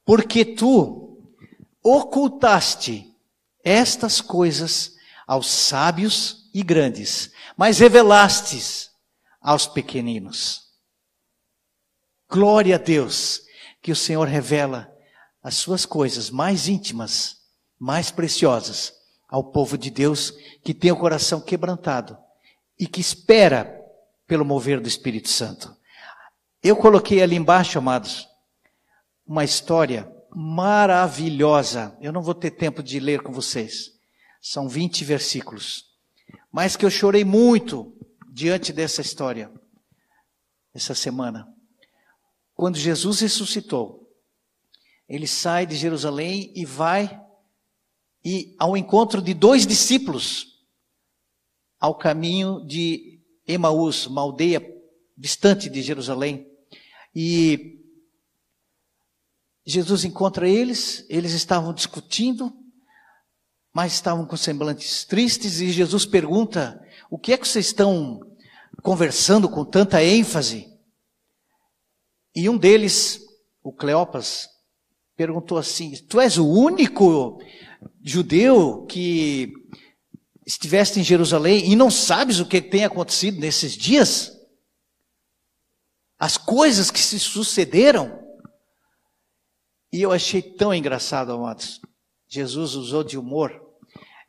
porque 0.06 0.46
tu 0.46 1.20
ocultaste 1.82 3.12
estas 3.64 4.22
coisas 4.22 4.94
aos 5.26 5.48
sábios 5.48 6.48
e 6.54 6.62
grandes, 6.62 7.32
mas 7.58 7.80
revelastes 7.80 8.92
aos 9.42 9.66
pequeninos. 9.66 10.69
Glória 12.30 12.76
a 12.76 12.78
Deus 12.78 13.42
que 13.82 13.92
o 13.92 13.96
Senhor 13.96 14.28
revela 14.28 14.94
as 15.42 15.56
suas 15.56 15.84
coisas 15.86 16.30
mais 16.30 16.68
íntimas, 16.68 17.38
mais 17.80 18.12
preciosas 18.12 18.94
ao 19.28 19.44
povo 19.44 19.78
de 19.78 19.90
Deus 19.90 20.32
que 20.64 20.74
tem 20.74 20.92
o 20.92 20.98
coração 20.98 21.42
quebrantado 21.42 22.18
e 22.78 22.86
que 22.86 23.02
espera 23.02 23.76
pelo 24.28 24.46
mover 24.46 24.80
do 24.80 24.88
Espírito 24.88 25.28
Santo. 25.30 25.76
Eu 26.62 26.76
coloquei 26.76 27.22
ali 27.24 27.36
embaixo, 27.36 27.80
amados, 27.80 28.28
uma 29.26 29.44
história 29.44 30.12
maravilhosa. 30.30 31.98
Eu 32.00 32.12
não 32.12 32.22
vou 32.22 32.36
ter 32.36 32.52
tempo 32.52 32.84
de 32.84 33.00
ler 33.00 33.24
com 33.24 33.32
vocês. 33.32 33.94
São 34.40 34.70
20 34.70 35.04
versículos. 35.04 35.86
Mas 36.52 36.76
que 36.76 36.86
eu 36.86 36.92
chorei 36.92 37.26
muito 37.26 37.96
diante 38.28 38.72
dessa 38.72 39.02
história, 39.02 39.52
essa 40.76 40.94
semana. 40.94 41.48
Quando 42.60 42.78
Jesus 42.78 43.22
ressuscitou, 43.22 44.12
ele 45.08 45.26
sai 45.26 45.66
de 45.66 45.78
Jerusalém 45.78 46.52
e 46.54 46.66
vai 46.66 47.18
e 48.22 48.54
ao 48.60 48.76
encontro 48.76 49.22
de 49.22 49.34
dois 49.34 49.66
discípulos 49.66 50.60
ao 51.80 51.96
caminho 51.96 52.68
de 52.68 53.22
Emaús, 53.48 54.08
uma 54.08 54.20
aldeia 54.20 54.62
distante 55.18 55.70
de 55.70 55.82
Jerusalém. 55.82 56.52
E 57.16 57.80
Jesus 59.66 60.04
encontra 60.04 60.46
eles, 60.46 61.06
eles 61.08 61.32
estavam 61.32 61.74
discutindo, 61.74 62.54
mas 63.72 63.94
estavam 63.94 64.26
com 64.26 64.36
semblantes 64.36 65.06
tristes, 65.06 65.62
e 65.62 65.72
Jesus 65.72 66.06
pergunta: 66.06 66.78
O 67.10 67.18
que 67.18 67.32
é 67.32 67.38
que 67.38 67.48
vocês 67.48 67.68
estão 67.68 68.20
conversando 68.84 69.48
com 69.48 69.64
tanta 69.64 70.04
ênfase? 70.04 70.69
E 72.36 72.50
um 72.50 72.58
deles, 72.58 73.22
o 73.64 73.72
Cleopas, 73.72 74.48
perguntou 75.16 75.58
assim: 75.58 75.96
Tu 76.08 76.20
és 76.20 76.38
o 76.38 76.48
único 76.48 77.42
judeu 78.04 78.86
que 78.86 79.52
estiveste 80.46 81.00
em 81.00 81.04
Jerusalém 81.04 81.72
e 81.72 81.76
não 81.76 81.92
sabes 81.92 82.40
o 82.40 82.46
que 82.46 82.62
tem 82.62 82.86
acontecido 82.86 83.40
nesses 83.40 83.74
dias? 83.74 84.36
As 86.18 86.38
coisas 86.38 86.90
que 86.90 87.00
se 87.00 87.20
sucederam? 87.20 88.20
E 89.92 90.02
eu 90.02 90.12
achei 90.12 90.42
tão 90.42 90.74
engraçado, 90.74 91.32
amados. 91.32 91.82
Jesus 92.28 92.76
usou 92.76 93.04
de 93.04 93.18
humor. 93.18 93.68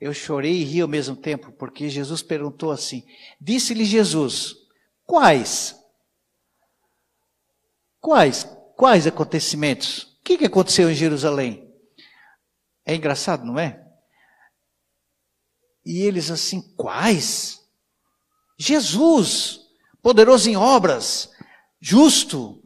Eu 0.00 0.14
chorei 0.14 0.60
e 0.60 0.64
ri 0.64 0.80
ao 0.80 0.88
mesmo 0.88 1.14
tempo, 1.14 1.52
porque 1.52 1.88
Jesus 1.88 2.22
perguntou 2.22 2.70
assim: 2.70 3.04
Disse-lhe 3.40 3.84
Jesus, 3.84 4.56
quais? 5.04 5.79
Quais? 8.00 8.44
Quais 8.76 9.06
acontecimentos? 9.06 10.04
O 10.20 10.24
que, 10.24 10.38
que 10.38 10.46
aconteceu 10.46 10.90
em 10.90 10.94
Jerusalém? 10.94 11.70
É 12.84 12.94
engraçado, 12.94 13.44
não 13.44 13.58
é? 13.58 13.84
E 15.84 16.00
eles 16.02 16.30
assim, 16.30 16.62
quais? 16.76 17.60
Jesus, 18.58 19.60
poderoso 20.02 20.48
em 20.48 20.56
obras, 20.56 21.30
justo, 21.80 22.62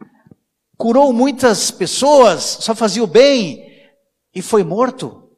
curou 0.77 1.13
muitas 1.13 1.71
pessoas, 1.71 2.43
só 2.61 2.75
fazia 2.75 3.03
o 3.03 3.09
bem 3.09 3.91
e 4.35 4.43
foi 4.43 4.65
morto. 4.65 5.31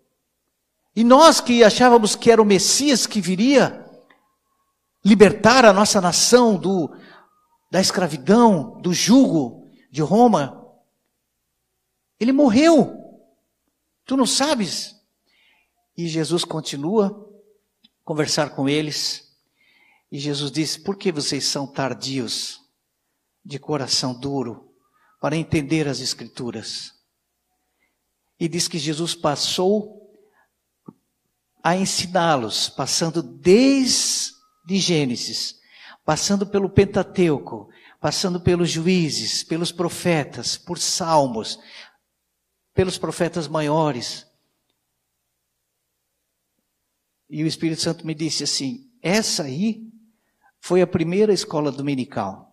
E 0.95 1.05
nós 1.05 1.41
que 1.41 1.62
achávamos 1.62 2.17
que 2.17 2.31
era 2.31 2.41
o 2.41 2.47
Messias 2.47 3.07
que 3.07 3.21
viria 3.21 3.85
libertar 5.05 5.65
a 5.65 5.73
nossa 5.73 6.00
nação 6.00 6.57
do, 6.57 6.91
da 7.71 7.81
escravidão, 7.81 8.81
do 8.81 8.93
jugo 8.93 9.65
de 9.97 10.03
Roma, 10.03 10.62
ele 12.21 12.31
morreu. 12.31 13.25
Tu 14.05 14.15
não 14.15 14.26
sabes? 14.26 14.95
E 15.97 16.07
Jesus 16.07 16.45
continua 16.45 17.07
a 17.07 18.05
conversar 18.05 18.50
com 18.50 18.69
eles. 18.69 19.35
E 20.12 20.19
Jesus 20.19 20.53
disse: 20.53 20.81
Por 20.85 20.99
que 20.99 21.11
vocês 21.11 21.47
são 21.47 21.67
tardios, 21.67 22.61
de 23.43 23.59
coração 23.59 24.12
duro, 24.12 24.71
para 25.19 25.35
entender 25.35 25.88
as 25.88 26.00
Escrituras? 26.00 26.93
E 28.38 28.50
diz 28.50 28.69
que 28.69 28.79
Jesus 28.79 29.15
passou 29.15 30.12
a 31.65 31.75
ensiná-los, 31.75 32.69
passando 32.69 33.23
desde 33.23 34.35
Gênesis, 34.67 35.59
passando 36.05 36.47
pelo 36.47 36.68
Pentateuco, 36.68 37.70
passando 38.00 38.40
pelos 38.40 38.70
juízes, 38.70 39.42
pelos 39.42 39.72
profetas, 39.72 40.56
por 40.56 40.78
salmos, 40.78 41.59
pelos 42.74 42.98
profetas 42.98 43.48
maiores. 43.48 44.26
E 47.28 47.42
o 47.42 47.46
Espírito 47.46 47.80
Santo 47.80 48.06
me 48.06 48.14
disse 48.14 48.44
assim: 48.44 48.90
essa 49.02 49.44
aí 49.44 49.90
foi 50.61 50.82
a 50.82 50.87
primeira 50.87 51.32
escola 51.32 51.72
dominical. 51.72 52.46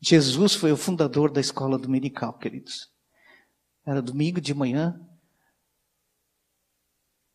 Jesus 0.00 0.54
foi 0.54 0.72
o 0.72 0.76
fundador 0.76 1.30
da 1.30 1.40
escola 1.40 1.78
dominical, 1.78 2.36
queridos. 2.38 2.90
Era 3.86 4.02
domingo 4.02 4.40
de 4.40 4.52
manhã. 4.52 5.00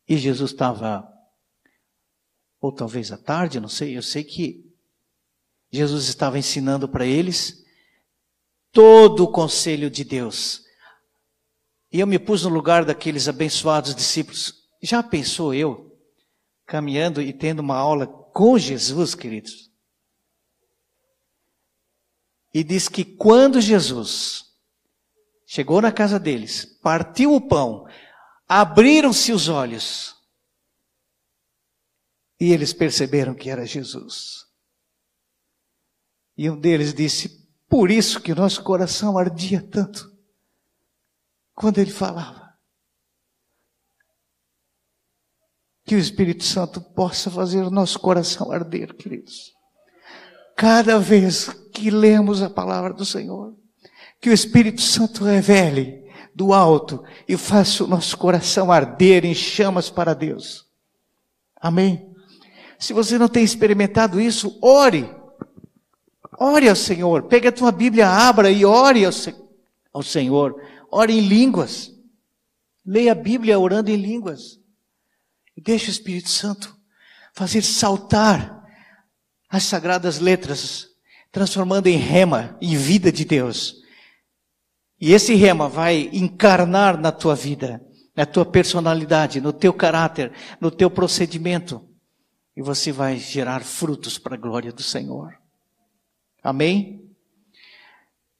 E 0.06 0.16
Jesus 0.16 0.52
estava, 0.52 1.06
ou 2.60 2.72
talvez 2.72 3.12
à 3.12 3.18
tarde, 3.18 3.60
não 3.60 3.68
sei, 3.68 3.96
eu 3.96 4.02
sei 4.02 4.24
que 4.24 4.67
Jesus 5.70 6.08
estava 6.08 6.38
ensinando 6.38 6.88
para 6.88 7.04
eles 7.04 7.64
todo 8.72 9.24
o 9.24 9.32
conselho 9.32 9.90
de 9.90 10.04
Deus. 10.04 10.64
E 11.92 12.00
eu 12.00 12.06
me 12.06 12.18
pus 12.18 12.44
no 12.44 12.50
lugar 12.50 12.84
daqueles 12.84 13.28
abençoados 13.28 13.94
discípulos. 13.94 14.68
Já 14.82 15.02
pensou 15.02 15.54
eu, 15.54 15.98
caminhando 16.66 17.20
e 17.20 17.32
tendo 17.32 17.60
uma 17.60 17.76
aula 17.76 18.06
com 18.06 18.58
Jesus, 18.58 19.14
queridos? 19.14 19.70
E 22.52 22.64
diz 22.64 22.88
que 22.88 23.04
quando 23.04 23.60
Jesus 23.60 24.46
chegou 25.46 25.80
na 25.80 25.92
casa 25.92 26.18
deles, 26.18 26.64
partiu 26.64 27.34
o 27.34 27.40
pão, 27.40 27.86
abriram-se 28.46 29.32
os 29.32 29.48
olhos, 29.48 30.16
e 32.40 32.52
eles 32.52 32.72
perceberam 32.72 33.34
que 33.34 33.50
era 33.50 33.66
Jesus. 33.66 34.47
E 36.38 36.48
um 36.48 36.58
deles 36.58 36.94
disse: 36.94 37.44
Por 37.68 37.90
isso 37.90 38.20
que 38.20 38.32
nosso 38.32 38.62
coração 38.62 39.18
ardia 39.18 39.60
tanto 39.60 40.08
quando 41.52 41.78
ele 41.78 41.90
falava. 41.90 42.54
Que 45.84 45.96
o 45.96 45.98
Espírito 45.98 46.44
Santo 46.44 46.80
possa 46.80 47.28
fazer 47.28 47.62
o 47.62 47.70
nosso 47.70 47.98
coração 47.98 48.52
arder, 48.52 48.94
queridos. 48.94 49.52
Cada 50.56 51.00
vez 51.00 51.48
que 51.74 51.90
lemos 51.90 52.40
a 52.42 52.50
palavra 52.50 52.92
do 52.92 53.04
Senhor, 53.04 53.56
que 54.20 54.30
o 54.30 54.32
Espírito 54.32 54.80
Santo 54.80 55.24
revele 55.24 56.04
do 56.34 56.52
alto 56.52 57.02
e 57.26 57.36
faça 57.36 57.82
o 57.82 57.88
nosso 57.88 58.16
coração 58.16 58.70
arder 58.70 59.24
em 59.24 59.34
chamas 59.34 59.90
para 59.90 60.14
Deus. 60.14 60.66
Amém? 61.60 62.14
Se 62.78 62.92
você 62.92 63.18
não 63.18 63.28
tem 63.28 63.42
experimentado 63.42 64.20
isso, 64.20 64.56
ore. 64.62 65.17
Ore 66.38 66.68
ao 66.68 66.76
Senhor. 66.76 67.24
Pegue 67.24 67.48
a 67.48 67.52
tua 67.52 67.72
Bíblia, 67.72 68.08
abra 68.08 68.50
e 68.50 68.64
ore 68.64 69.04
ao, 69.04 69.12
ao 69.92 70.02
Senhor. 70.02 70.62
Ore 70.90 71.12
em 71.12 71.20
línguas. 71.20 71.92
Leia 72.86 73.12
a 73.12 73.14
Bíblia 73.14 73.58
orando 73.58 73.90
em 73.90 73.96
línguas. 73.96 74.60
E 75.56 75.60
deixe 75.60 75.88
o 75.88 75.90
Espírito 75.90 76.28
Santo 76.28 76.76
fazer 77.34 77.62
saltar 77.62 78.64
as 79.48 79.64
sagradas 79.64 80.18
letras, 80.18 80.88
transformando 81.32 81.86
em 81.86 81.96
rema, 81.96 82.56
em 82.60 82.76
vida 82.76 83.10
de 83.10 83.24
Deus. 83.24 83.76
E 85.00 85.12
esse 85.12 85.34
rema 85.34 85.68
vai 85.68 86.10
encarnar 86.12 87.00
na 87.00 87.12
tua 87.12 87.34
vida, 87.34 87.80
na 88.14 88.26
tua 88.26 88.44
personalidade, 88.44 89.40
no 89.40 89.52
teu 89.52 89.72
caráter, 89.72 90.32
no 90.60 90.70
teu 90.70 90.90
procedimento. 90.90 91.80
E 92.56 92.62
você 92.62 92.90
vai 92.90 93.16
gerar 93.16 93.62
frutos 93.62 94.18
para 94.18 94.34
a 94.34 94.38
glória 94.38 94.72
do 94.72 94.82
Senhor. 94.82 95.37
Amém? 96.48 96.98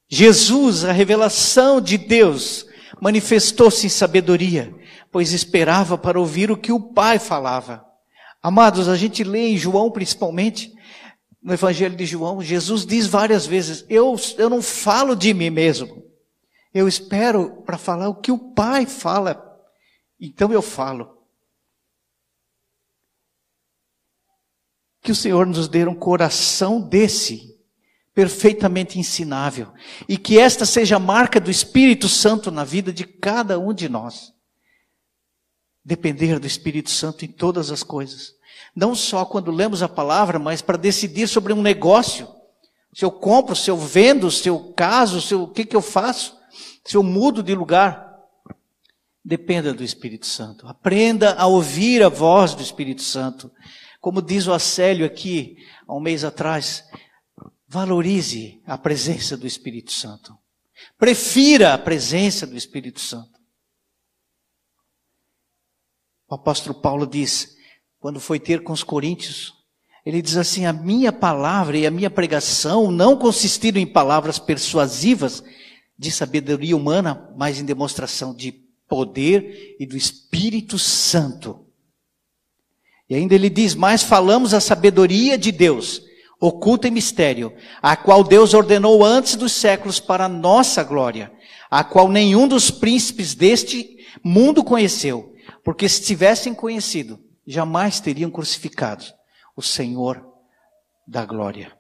Jesus, 0.09 0.85
a 0.85 0.93
revelação 0.93 1.81
de 1.81 1.99
Deus, 1.99 2.67
manifestou-se 3.01 3.87
em 3.87 3.91
sabedoria, 3.91 4.75
pois 5.13 5.33
esperava 5.33 5.99
para 5.99 6.19
ouvir 6.19 6.51
o 6.51 6.57
que 6.57 6.73
o 6.73 6.81
Pai 6.81 7.19
falava. 7.19 7.85
Amados, 8.43 8.89
a 8.89 8.97
gente 8.97 9.23
lê 9.23 9.49
em 9.49 9.59
João 9.59 9.91
principalmente, 9.91 10.73
no 11.43 11.53
Evangelho 11.53 11.95
de 11.95 12.07
João, 12.07 12.43
Jesus 12.43 12.87
diz 12.87 13.07
várias 13.07 13.47
vezes: 13.47 13.85
Eu, 13.89 14.17
eu 14.39 14.49
não 14.49 14.63
falo 14.63 15.15
de 15.15 15.35
mim 15.35 15.51
mesmo, 15.51 16.03
eu 16.73 16.89
espero 16.89 17.63
para 17.63 17.77
falar 17.77 18.09
o 18.09 18.21
que 18.21 18.33
o 18.33 18.39
Pai 18.39 18.87
fala, 18.87 19.61
então 20.19 20.51
eu 20.51 20.63
falo. 20.63 21.19
Que 25.03 25.13
o 25.13 25.15
Senhor 25.15 25.47
nos 25.47 25.69
dê 25.69 25.87
um 25.87 25.95
coração 25.95 26.81
desse, 26.81 27.58
perfeitamente 28.19 28.99
ensinável. 28.99 29.69
E 30.09 30.19
que 30.19 30.41
esta 30.41 30.67
seja 30.67 30.97
a 30.97 30.99
marca 30.99 31.39
do 31.39 31.53
Espírito 31.53 32.09
Santo 32.09 32.51
na 32.51 32.65
vida 32.65 32.93
de 32.93 33.05
cada 33.05 33.61
um 33.61 33.73
de 33.73 33.89
nós. 33.89 34.33
Depender 35.85 36.41
do 36.41 36.47
Espírito 36.49 36.91
Santo 36.91 37.25
em 37.25 37.29
todas 37.29 37.71
as 37.71 37.85
coisas. 37.85 38.33
Não 38.75 38.93
só 38.93 39.25
quando 39.25 39.53
lemos 39.53 39.85
a 39.85 39.89
palavra, 39.89 40.37
mas 40.37 40.61
para 40.61 40.77
decidir 40.77 41.29
sobre 41.29 41.53
um 41.53 41.63
negócio. 41.63 42.29
Se 42.93 43.05
eu 43.05 43.13
compro, 43.13 43.55
se 43.55 43.71
eu 43.71 43.77
vendo, 43.77 44.33
se 44.33 44.49
eu 44.49 44.73
caso, 44.73 45.21
se 45.21 45.33
eu, 45.33 45.45
o 45.45 45.53
que, 45.53 45.65
que 45.65 45.77
eu 45.77 45.81
faço, 45.81 46.37
se 46.85 46.97
eu 46.97 47.05
mudo 47.05 47.41
de 47.41 47.55
lugar. 47.55 48.19
Dependa 49.25 49.73
do 49.73 49.85
Espírito 49.85 50.27
Santo. 50.27 50.67
Aprenda 50.67 51.35
a 51.35 51.47
ouvir 51.47 52.03
a 52.03 52.09
voz 52.09 52.53
do 52.53 52.65
Espírito 52.65 53.03
Santo. 53.03 53.49
Como 54.01 54.21
diz 54.21 54.49
o 54.49 54.53
Acélio 54.53 55.07
aqui, 55.07 55.57
há 55.87 55.95
um 55.95 56.01
mês 56.01 56.25
atrás, 56.25 56.83
valorize 57.69 58.61
a 58.67 58.79
presença 58.79 59.37
do 59.37 59.47
Espírito 59.47 59.93
Santo. 59.93 60.37
Prefira 60.99 61.75
a 61.75 61.79
presença 61.79 62.47
do 62.47 62.57
Espírito 62.57 63.01
Santo. 63.01 63.39
O 66.29 66.35
apóstolo 66.35 66.75
Paulo 66.75 67.07
diz, 67.07 67.57
quando 68.01 68.21
foi 68.21 68.41
ter 68.41 68.63
com 68.63 68.73
os 68.73 68.83
coríntios, 68.83 69.55
ele 70.05 70.23
diz 70.23 70.37
assim: 70.37 70.65
A 70.65 70.73
minha 70.73 71.13
palavra 71.13 71.77
e 71.77 71.87
a 71.87 71.91
minha 71.91 72.11
pregação 72.11 72.91
não 72.91 73.17
consistiram 73.17 73.81
em 73.81 73.87
palavras 73.87 74.39
persuasivas 74.39 75.43
de 75.99 76.11
sabedoria 76.11 76.77
humana, 76.77 77.31
mas 77.37 77.59
em 77.59 77.65
demonstração 77.65 78.35
de 78.35 78.53
poder 78.89 79.77
e 79.79 79.85
do 79.85 79.97
Espírito 79.97 80.79
Santo. 80.79 81.67
E 83.09 83.15
ainda 83.15 83.35
ele 83.35 83.51
diz: 83.51 83.75
Mas 83.75 84.03
falamos 84.03 84.55
a 84.55 84.61
sabedoria 84.61 85.37
de 85.37 85.51
Deus, 85.51 86.03
oculta 86.41 86.89
em 86.89 86.93
mistério, 86.93 87.53
a 87.83 87.97
qual 87.97 88.23
Deus 88.23 88.55
ordenou 88.55 89.05
antes 89.05 89.35
dos 89.35 89.53
séculos 89.53 89.99
para 89.99 90.27
a 90.27 90.29
nossa 90.29 90.83
glória, 90.85 91.33
a 91.71 91.83
qual 91.83 92.09
nenhum 92.09 92.47
dos 92.47 92.71
príncipes 92.71 93.35
deste 93.35 93.99
mundo 94.23 94.63
conheceu, 94.63 95.35
porque 95.65 95.89
se 95.89 96.03
tivessem 96.03 96.55
conhecido, 96.55 97.19
jamais 97.47 98.01
teriam 98.01 98.31
crucificado 98.31 99.05
o 99.57 99.63
Senhor 99.63 100.25
da 101.07 101.25
glória. 101.25 101.77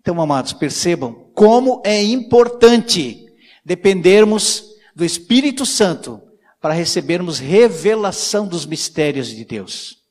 Então, 0.00 0.20
amados, 0.20 0.52
percebam 0.52 1.30
como 1.34 1.80
é 1.84 2.02
importante 2.02 3.24
dependermos 3.64 4.64
do 4.94 5.04
Espírito 5.04 5.64
Santo 5.64 6.20
para 6.60 6.74
recebermos 6.74 7.38
revelação 7.38 8.46
dos 8.46 8.66
mistérios 8.66 9.28
de 9.28 9.44
Deus. 9.44 10.02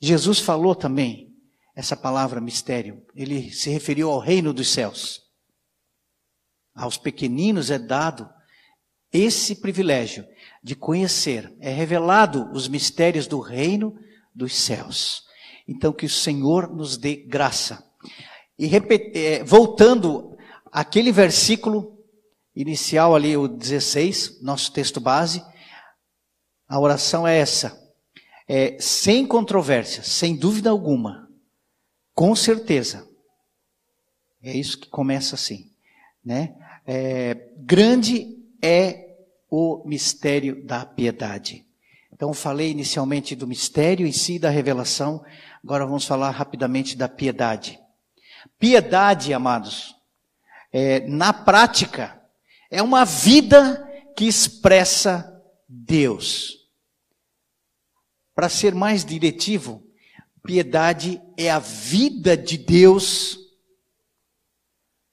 Jesus 0.00 0.38
falou 0.38 0.74
também 0.74 1.29
essa 1.74 1.96
palavra 1.96 2.40
mistério. 2.40 3.02
Ele 3.14 3.52
se 3.52 3.70
referiu 3.70 4.10
ao 4.10 4.18
reino 4.18 4.52
dos 4.52 4.68
céus. 4.68 5.22
Aos 6.74 6.96
pequeninos 6.96 7.70
é 7.70 7.78
dado 7.78 8.28
esse 9.12 9.56
privilégio 9.56 10.24
de 10.62 10.76
conhecer, 10.76 11.52
é 11.60 11.70
revelado 11.70 12.50
os 12.52 12.68
mistérios 12.68 13.26
do 13.26 13.40
reino 13.40 13.98
dos 14.34 14.54
céus. 14.54 15.24
Então, 15.66 15.92
que 15.92 16.06
o 16.06 16.10
Senhor 16.10 16.72
nos 16.74 16.96
dê 16.96 17.16
graça. 17.16 17.84
E 18.58 18.70
é, 19.14 19.42
voltando 19.42 20.36
àquele 20.70 21.10
versículo 21.10 21.98
inicial 22.54 23.14
ali, 23.14 23.36
o 23.36 23.48
16, 23.48 24.42
nosso 24.42 24.72
texto 24.72 25.00
base, 25.00 25.42
a 26.68 26.78
oração 26.78 27.26
é 27.26 27.38
essa. 27.38 27.78
É, 28.48 28.76
sem 28.80 29.26
controvérsia, 29.26 30.02
sem 30.02 30.36
dúvida 30.36 30.70
alguma, 30.70 31.29
com 32.20 32.36
certeza. 32.36 33.08
É 34.42 34.54
isso 34.54 34.78
que 34.78 34.90
começa 34.90 35.36
assim, 35.36 35.72
né? 36.22 36.54
É, 36.86 37.48
grande 37.56 38.36
é 38.60 39.16
o 39.50 39.82
mistério 39.86 40.62
da 40.66 40.84
piedade. 40.84 41.66
Então, 42.12 42.34
falei 42.34 42.72
inicialmente 42.72 43.34
do 43.34 43.46
mistério 43.46 44.06
em 44.06 44.12
si, 44.12 44.38
da 44.38 44.50
revelação. 44.50 45.24
Agora 45.64 45.86
vamos 45.86 46.04
falar 46.04 46.28
rapidamente 46.28 46.94
da 46.94 47.08
piedade. 47.08 47.80
Piedade, 48.58 49.32
amados, 49.32 49.96
é, 50.70 51.00
na 51.08 51.32
prática, 51.32 52.20
é 52.70 52.82
uma 52.82 53.06
vida 53.06 53.82
que 54.14 54.26
expressa 54.26 55.42
Deus. 55.66 56.68
Para 58.34 58.50
ser 58.50 58.74
mais 58.74 59.06
diretivo, 59.06 59.89
piedade 60.42 61.20
é 61.36 61.50
a 61.50 61.58
vida 61.58 62.36
de 62.36 62.58
Deus 62.58 63.38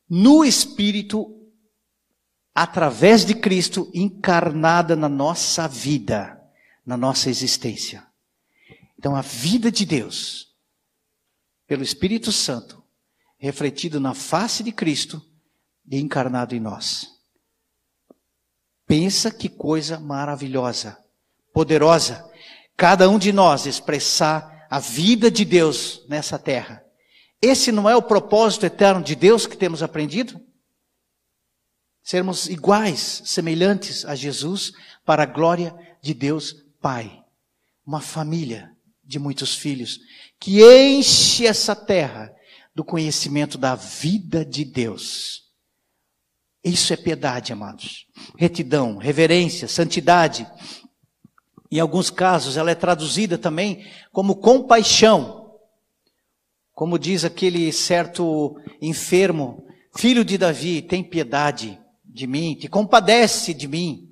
no 0.10 0.44
Espírito, 0.46 1.34
através 2.56 3.26
de 3.26 3.36
Cristo, 3.36 3.92
encarnada 3.94 4.96
na 4.96 5.10
nossa 5.10 5.68
vida 5.68 6.38
na 6.88 6.96
nossa 6.96 7.30
existência. 7.30 8.08
Então, 8.98 9.14
a 9.14 9.22
vida 9.22 9.70
de 9.70 9.86
Deus, 9.86 10.56
pelo 11.68 11.84
Espírito 11.84 12.32
Santo, 12.32 12.82
refletido 13.38 14.00
na 14.00 14.14
face 14.14 14.64
de 14.64 14.72
Cristo 14.72 15.22
e 15.86 16.00
encarnado 16.00 16.56
em 16.56 16.62
nós. 16.62 17.10
Pensa 18.88 19.30
que 19.30 19.50
coisa 19.50 20.00
maravilhosa, 20.00 20.98
poderosa, 21.54 22.26
cada 22.78 23.10
um 23.10 23.20
de 23.20 23.34
nós 23.34 23.66
expressar 23.66 24.57
a 24.70 24.80
vida 24.80 25.30
de 25.30 25.46
Deus 25.46 26.04
nessa 26.08 26.38
terra. 26.38 26.84
Esse 27.42 27.72
não 27.72 27.90
é 27.90 27.96
o 27.96 28.02
propósito 28.02 28.66
eterno 28.66 29.04
de 29.04 29.16
Deus 29.16 29.46
que 29.46 29.58
temos 29.58 29.84
aprendido? 29.84 30.40
Sermos 32.04 32.48
iguais, 32.48 33.22
semelhantes 33.26 34.06
a 34.06 34.16
Jesus, 34.16 34.72
para 35.06 35.24
a 35.24 35.26
glória 35.26 35.76
de 36.02 36.14
Deus 36.14 36.56
pai, 36.82 37.24
uma 37.86 38.02
família 38.02 38.72
de 39.04 39.20
muitos 39.20 39.56
filhos, 39.56 40.00
que 40.40 40.62
enche 40.64 41.46
essa 41.46 41.76
terra 41.76 42.34
do 42.74 42.84
conhecimento 42.84 43.58
da 43.58 43.76
vida 43.76 44.46
de 44.46 44.64
Deus. 44.64 45.48
Isso 46.64 46.92
é 46.92 46.98
piedade, 46.98 47.54
amados. 47.54 48.06
Retidão, 48.38 48.98
reverência, 48.98 49.68
santidade. 49.68 50.46
Em 51.72 51.80
alguns 51.80 52.10
casos, 52.10 52.58
ela 52.58 52.72
é 52.72 52.76
traduzida 52.76 53.38
também 53.38 53.86
como 54.12 54.38
compaixão. 54.38 55.56
Como 56.74 56.98
diz 56.98 57.26
aquele 57.26 57.72
certo 57.74 58.56
enfermo, 58.82 59.66
filho 59.96 60.24
de 60.24 60.38
Davi, 60.38 60.82
tem 60.82 61.04
piedade 61.04 61.80
de 62.06 62.28
mim, 62.28 62.56
te 62.56 62.68
compadece 62.68 63.54
de 63.54 63.68
mim. 63.68 64.10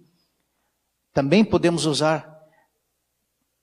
Também 1.13 1.45
podemos 1.45 1.85
usar 1.85 2.27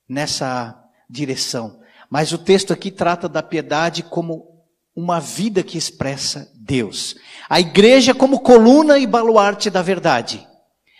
nessa 0.08 0.78
direção. 1.08 1.80
Mas 2.08 2.32
o 2.32 2.38
texto 2.38 2.72
aqui 2.72 2.90
trata 2.90 3.28
da 3.28 3.42
piedade 3.42 4.02
como 4.02 4.52
uma 4.94 5.20
vida 5.20 5.62
que 5.62 5.78
expressa 5.78 6.50
Deus. 6.54 7.16
A 7.48 7.60
igreja 7.60 8.14
como 8.14 8.40
coluna 8.40 8.98
e 8.98 9.06
baluarte 9.06 9.70
da 9.70 9.82
verdade. 9.82 10.46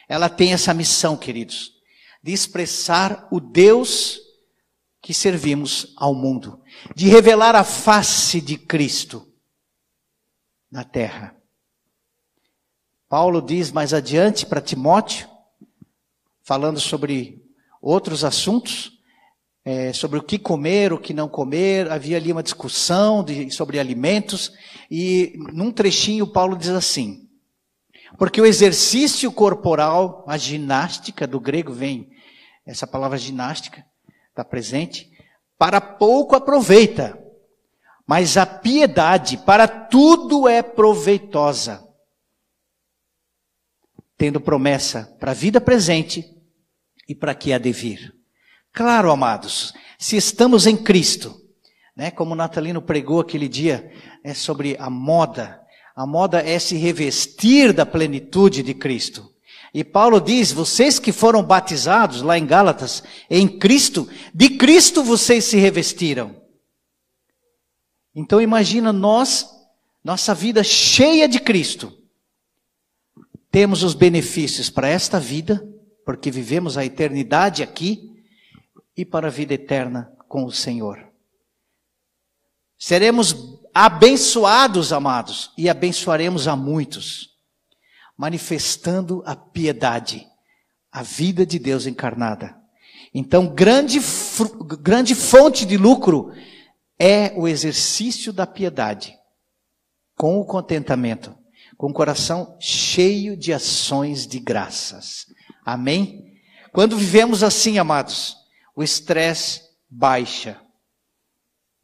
Ela 0.09 0.29
tem 0.29 0.53
essa 0.53 0.75
missão, 0.75 1.17
queridos, 1.17 1.73
de 2.23 2.33
expressar 2.33 3.27
o 3.31 3.41
Deus 3.41 4.21
que 5.01 5.13
servimos 5.13 5.93
ao 5.97 6.15
mundo, 6.15 6.61
de 6.95 7.09
revelar 7.09 7.57
a 7.57 7.65
face 7.65 8.41
de 8.41 8.57
Cristo 8.57 9.27
na 10.71 10.85
terra. 10.85 11.37
Paulo 13.09 13.43
diz 13.43 13.73
mais 13.73 13.93
adiante 13.93 14.47
para 14.47 14.61
Timóteo, 14.61 15.29
falando 16.43 16.79
sobre 16.79 17.43
outros 17.81 18.25
assuntos, 18.25 18.93
é, 19.65 19.93
sobre 19.93 20.19
o 20.19 20.23
que 20.23 20.39
comer, 20.39 20.93
o 20.93 20.99
que 20.99 21.13
não 21.13 21.29
comer, 21.29 21.91
havia 21.91 22.17
ali 22.17 22.33
uma 22.33 22.43
discussão 22.43 23.25
de, 23.25 23.51
sobre 23.51 23.79
alimentos, 23.79 24.53
e 24.91 25.35
num 25.53 25.73
trechinho 25.73 26.27
Paulo 26.27 26.57
diz 26.57 26.71
assim: 26.71 27.29
porque 28.19 28.41
o 28.41 28.47
exercício 28.47 29.31
corporal, 29.33 30.25
a 30.27 30.37
ginástica, 30.37 31.27
do 31.27 31.41
grego 31.41 31.73
vem 31.73 32.11
essa 32.65 32.87
palavra 32.87 33.19
ginástica, 33.19 33.85
está 34.29 34.45
presente, 34.45 35.11
para 35.59 35.81
pouco 35.81 36.35
aproveita, 36.35 37.19
mas 38.07 38.37
a 38.37 38.45
piedade 38.45 39.37
para 39.39 39.69
tudo 39.69 40.49
é 40.49 40.63
proveitosa, 40.63 41.87
tendo 44.17 44.41
promessa 44.41 45.17
para 45.19 45.31
a 45.33 45.35
vida 45.35 45.61
presente 45.61 46.25
e 47.09 47.15
para 47.15 47.35
que 47.35 47.53
há 47.53 47.59
de 47.59 47.73
vir. 47.73 48.15
Claro, 48.73 49.11
amados, 49.11 49.75
se 49.99 50.17
estamos 50.17 50.67
em 50.67 50.77
Cristo, 50.77 51.41
né, 51.97 52.11
como 52.11 52.35
Natalino 52.35 52.81
pregou 52.81 53.21
aquele 53.21 53.49
dia 53.49 53.93
é 54.25 54.35
sobre 54.35 54.77
a 54.79 54.89
moda, 54.89 55.61
a 55.95 56.07
moda 56.07 56.41
é 56.41 56.59
se 56.59 56.77
revestir 56.77 57.73
da 57.73 57.85
plenitude 57.85 58.63
de 58.63 58.73
Cristo. 58.73 59.32
E 59.75 59.83
Paulo 59.83 60.21
diz: 60.21 60.53
vocês 60.53 60.99
que 60.99 61.13
foram 61.13 61.43
batizados 61.43 62.23
lá 62.23 62.39
em 62.39 62.47
Gálatas, 62.47 63.03
em 63.31 63.49
Cristo, 63.49 64.09
de 64.35 64.51
Cristo 64.51 65.03
vocês 65.03 65.45
se 65.45 65.57
revestiram. 65.57 66.43
Então 68.15 68.41
imagina 68.41 68.93
nós, 68.93 69.49
nossa 70.05 70.35
vida 70.35 70.63
cheia 70.63 71.27
de 71.27 71.41
Cristo. 71.41 71.97
Temos 73.51 73.83
os 73.83 73.95
benefícios 73.95 74.69
para 74.69 74.89
esta 74.89 75.19
vida, 75.19 75.67
porque 76.05 76.31
vivemos 76.31 76.77
a 76.77 76.85
eternidade 76.85 77.63
aqui, 77.63 78.11
e 78.97 79.05
para 79.05 79.29
a 79.29 79.31
vida 79.31 79.55
eterna 79.55 80.13
com 80.29 80.45
o 80.45 80.53
Senhor. 80.53 81.11
Seremos 82.79 83.59
abençoados, 83.73 84.93
amados, 84.93 85.51
e 85.57 85.69
abençoaremos 85.69 86.47
a 86.47 86.57
muitos, 86.57 87.32
manifestando 88.17 89.23
a 89.27 89.35
piedade, 89.35 90.27
a 90.91 91.03
vida 91.03 91.45
de 91.45 91.59
Deus 91.59 91.87
encarnada. 91.87 92.57
Então, 93.15 93.47
grande, 93.47 94.01
grande 94.81 95.15
fonte 95.15 95.67
de 95.67 95.77
lucro 95.77 96.33
é 96.99 97.33
o 97.37 97.47
exercício 97.47 98.33
da 98.33 98.47
piedade, 98.47 99.15
com 100.17 100.39
o 100.41 100.45
contentamento, 100.45 101.37
com 101.77 101.89
o 101.89 101.95
coração 101.95 102.57
cheio 102.61 103.37
de 103.37 103.53
ações 103.53 104.27
de 104.27 104.39
graças. 104.39 105.27
Amém? 105.65 106.33
Quando 106.73 106.97
vivemos 106.97 107.43
assim, 107.43 107.79
amados, 107.79 108.37
o 108.75 108.83
estresse 108.83 109.61
baixa. 109.91 110.61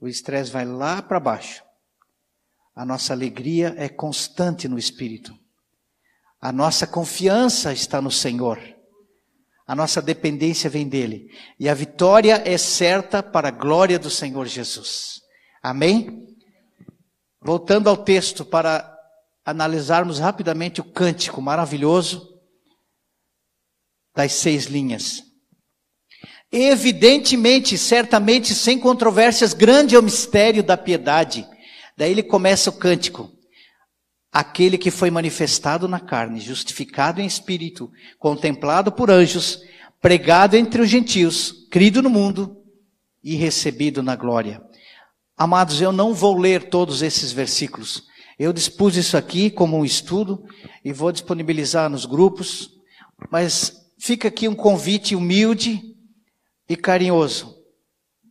O 0.01 0.09
estresse 0.09 0.51
vai 0.51 0.64
lá 0.64 1.03
para 1.03 1.21
baixo. 1.21 1.62
A 2.75 2.85
nossa 2.85 3.12
alegria 3.12 3.75
é 3.77 3.88
constante 3.88 4.69
no 4.69 4.79
espírito. 4.79 5.37
A 6.40 6.53
nossa 6.53 6.87
confiança 6.87 7.72
está 7.72 8.01
no 8.01 8.11
Senhor. 8.11 8.59
A 9.66 9.74
nossa 9.74 10.01
dependência 10.01 10.70
vem 10.70 10.88
dele. 10.88 11.29
E 11.59 11.68
a 11.68 11.74
vitória 11.74 12.42
é 12.46 12.57
certa 12.57 13.22
para 13.22 13.48
a 13.48 13.53
glória 13.53 13.98
do 13.98 14.09
Senhor 14.09 14.46
Jesus. 14.46 15.20
Amém? 15.62 16.27
Voltando 17.42 17.88
ao 17.88 17.96
texto 17.96 18.44
para 18.44 18.96
analisarmos 19.44 20.18
rapidamente 20.18 20.81
o 20.81 20.85
cântico 20.85 21.42
maravilhoso 21.42 22.38
das 24.14 24.33
seis 24.33 24.64
linhas. 24.64 25.22
Evidentemente, 26.51 27.77
certamente, 27.77 28.55
sem 28.55 28.79
controvérsias, 28.79 29.53
grande 29.53 29.94
é 29.94 29.98
o 29.98 30.03
mistério 30.03 30.62
da 30.62 30.77
piedade. 30.77 31.46
Daí 31.96 32.12
ele 32.12 32.22
começa 32.22 32.70
o 32.70 32.79
cântico 32.79 33.38
aquele 34.33 34.79
que 34.79 34.91
foi 34.91 35.11
manifestado 35.11 35.88
na 35.88 36.01
carne, 36.01 36.41
justificado 36.41 37.21
em 37.21 37.27
espírito, 37.27 37.91
contemplado 38.19 38.93
por 38.93 39.11
anjos, 39.11 39.62
pregado 40.01 40.57
entre 40.57 40.83
os 40.83 40.88
gentios, 40.88 41.67
crido 41.71 42.03
no 42.03 42.11
mundo 42.11 42.57
e 43.23 43.35
recebido 43.35 44.03
na 44.03 44.14
glória. 44.14 44.62
Amados, 45.37 45.81
eu 45.81 45.93
não 45.93 46.12
vou 46.12 46.37
ler 46.37 46.69
todos 46.69 47.03
esses 47.03 47.33
versículos. 47.33 48.07
Eu 48.38 48.53
dispus 48.53 48.97
isso 48.97 49.17
aqui 49.17 49.51
como 49.51 49.77
um 49.77 49.85
estudo 49.85 50.45
e 50.85 50.93
vou 50.93 51.11
disponibilizar 51.11 51.91
nos 51.91 52.05
grupos, 52.05 52.71
mas 53.31 53.88
fica 53.99 54.29
aqui 54.29 54.47
um 54.47 54.55
convite 54.55 55.17
humilde 55.17 55.83
e 56.69 56.77
carinhoso 56.77 57.57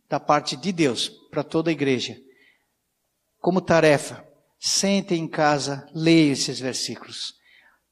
da 0.08 0.18
parte 0.18 0.56
de 0.56 0.72
Deus 0.72 1.10
para 1.30 1.44
toda 1.44 1.70
a 1.70 1.72
igreja. 1.72 2.16
Como 3.40 3.60
tarefa, 3.60 4.27
Sentem 4.58 5.22
em 5.22 5.28
casa, 5.28 5.88
leiam 5.94 6.32
esses 6.32 6.58
versículos. 6.58 7.34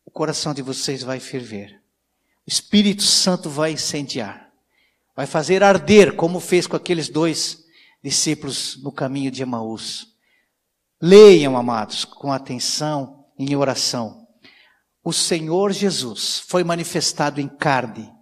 O 0.05 0.11
coração 0.11 0.52
de 0.52 0.62
vocês 0.62 1.02
vai 1.02 1.20
ferver. 1.20 1.81
O 2.46 2.50
Espírito 2.50 3.02
Santo 3.02 3.48
vai 3.48 3.72
incendiar. 3.72 4.50
Vai 5.14 5.26
fazer 5.26 5.62
arder, 5.62 6.14
como 6.14 6.40
fez 6.40 6.66
com 6.66 6.76
aqueles 6.76 7.09
dois 7.09 7.64
discípulos 8.02 8.76
no 8.83 8.92
caminho 8.92 9.31
de 9.31 9.42
Emaús. 9.42 10.09
Leiam, 11.00 11.57
amados, 11.57 12.05
com 12.05 12.33
atenção, 12.33 13.26
em 13.38 13.55
oração. 13.55 14.26
O 15.05 15.12
Senhor 15.12 15.72
Jesus 15.72 16.42
foi 16.48 16.64
manifestado 16.64 17.40
em 17.40 17.48
carne. 17.48 18.12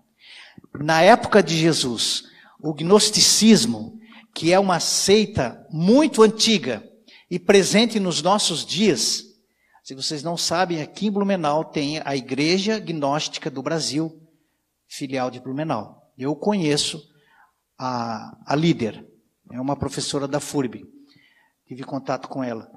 Na 0.74 1.00
época 1.02 1.42
de 1.42 1.56
Jesus, 1.56 2.24
o 2.60 2.74
gnosticismo, 2.74 3.98
que 4.34 4.52
é 4.52 4.58
uma 4.58 4.80
seita 4.80 5.66
muito 5.70 6.22
antiga, 6.22 6.86
e 7.34 7.38
presente 7.40 7.98
nos 7.98 8.22
nossos 8.22 8.64
dias. 8.64 9.24
Se 9.82 9.92
vocês 9.92 10.22
não 10.22 10.36
sabem, 10.36 10.80
aqui 10.80 11.08
em 11.08 11.10
Blumenau 11.10 11.64
tem 11.64 12.00
a 12.04 12.14
Igreja 12.14 12.78
Gnóstica 12.78 13.50
do 13.50 13.60
Brasil, 13.60 14.22
filial 14.86 15.32
de 15.32 15.40
Blumenau. 15.40 16.12
Eu 16.16 16.36
conheço 16.36 17.02
a, 17.76 18.38
a 18.46 18.54
líder, 18.54 19.04
é 19.50 19.60
uma 19.60 19.74
professora 19.74 20.28
da 20.28 20.38
FURB. 20.38 20.84
Tive 21.66 21.82
contato 21.82 22.28
com 22.28 22.44
ela. 22.44 22.70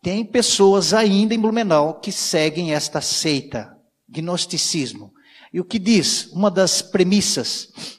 Tem 0.00 0.24
pessoas 0.24 0.94
ainda 0.94 1.34
em 1.34 1.40
Blumenau 1.40 1.98
que 1.98 2.12
seguem 2.12 2.74
esta 2.74 3.00
seita, 3.00 3.76
gnosticismo. 4.08 5.12
E 5.52 5.60
o 5.60 5.64
que 5.64 5.80
diz? 5.80 6.26
Uma 6.30 6.48
das 6.48 6.80
premissas: 6.80 7.98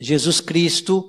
Jesus 0.00 0.40
Cristo 0.40 1.06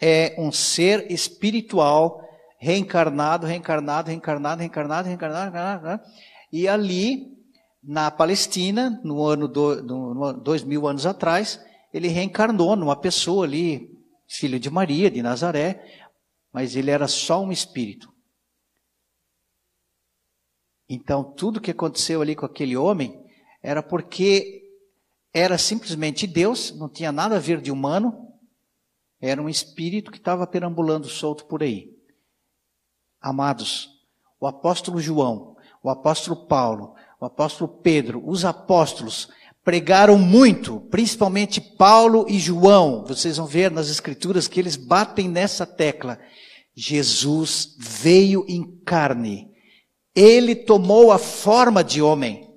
é 0.00 0.34
um 0.36 0.50
ser 0.50 1.08
espiritual 1.08 2.28
reencarnado, 2.60 3.46
reencarnado, 3.46 4.08
reencarnado, 4.08 4.60
reencarnado, 4.60 5.08
reencarnado, 5.08 5.50
reencarnado. 5.50 6.04
E 6.52 6.68
ali, 6.68 7.34
na 7.82 8.10
Palestina, 8.10 9.00
no 9.02 9.24
ano 9.24 9.48
do, 9.48 9.82
no, 9.82 10.32
dois 10.34 10.62
mil 10.62 10.86
anos 10.86 11.06
atrás, 11.06 11.58
ele 11.92 12.08
reencarnou 12.08 12.76
numa 12.76 12.94
pessoa 12.94 13.46
ali, 13.46 13.98
filho 14.28 14.60
de 14.60 14.68
Maria, 14.68 15.10
de 15.10 15.22
Nazaré, 15.22 16.04
mas 16.52 16.76
ele 16.76 16.90
era 16.90 17.08
só 17.08 17.42
um 17.42 17.50
espírito. 17.50 18.12
Então, 20.86 21.24
tudo 21.24 21.60
que 21.60 21.70
aconteceu 21.70 22.20
ali 22.20 22.36
com 22.36 22.44
aquele 22.44 22.76
homem 22.76 23.24
era 23.62 23.82
porque 23.82 24.64
era 25.32 25.56
simplesmente 25.56 26.26
Deus, 26.26 26.76
não 26.76 26.90
tinha 26.90 27.10
nada 27.10 27.36
a 27.36 27.40
ver 27.40 27.60
de 27.60 27.70
humano, 27.70 28.28
era 29.18 29.40
um 29.40 29.48
espírito 29.48 30.10
que 30.10 30.18
estava 30.18 30.46
perambulando 30.46 31.08
solto 31.08 31.46
por 31.46 31.62
aí. 31.62 31.99
Amados, 33.20 33.90
o 34.40 34.46
apóstolo 34.46 34.98
João, 34.98 35.54
o 35.82 35.90
apóstolo 35.90 36.46
Paulo, 36.46 36.94
o 37.20 37.26
apóstolo 37.26 37.68
Pedro, 37.68 38.22
os 38.26 38.46
apóstolos 38.46 39.28
pregaram 39.62 40.16
muito, 40.16 40.80
principalmente 40.90 41.60
Paulo 41.60 42.24
e 42.28 42.38
João. 42.38 43.04
Vocês 43.04 43.36
vão 43.36 43.46
ver 43.46 43.70
nas 43.70 43.90
escrituras 43.90 44.48
que 44.48 44.58
eles 44.58 44.74
batem 44.74 45.28
nessa 45.28 45.66
tecla. 45.66 46.18
Jesus 46.74 47.76
veio 47.78 48.42
em 48.48 48.64
carne. 48.86 49.50
Ele 50.14 50.56
tomou 50.56 51.12
a 51.12 51.18
forma 51.18 51.84
de 51.84 52.00
homem. 52.00 52.48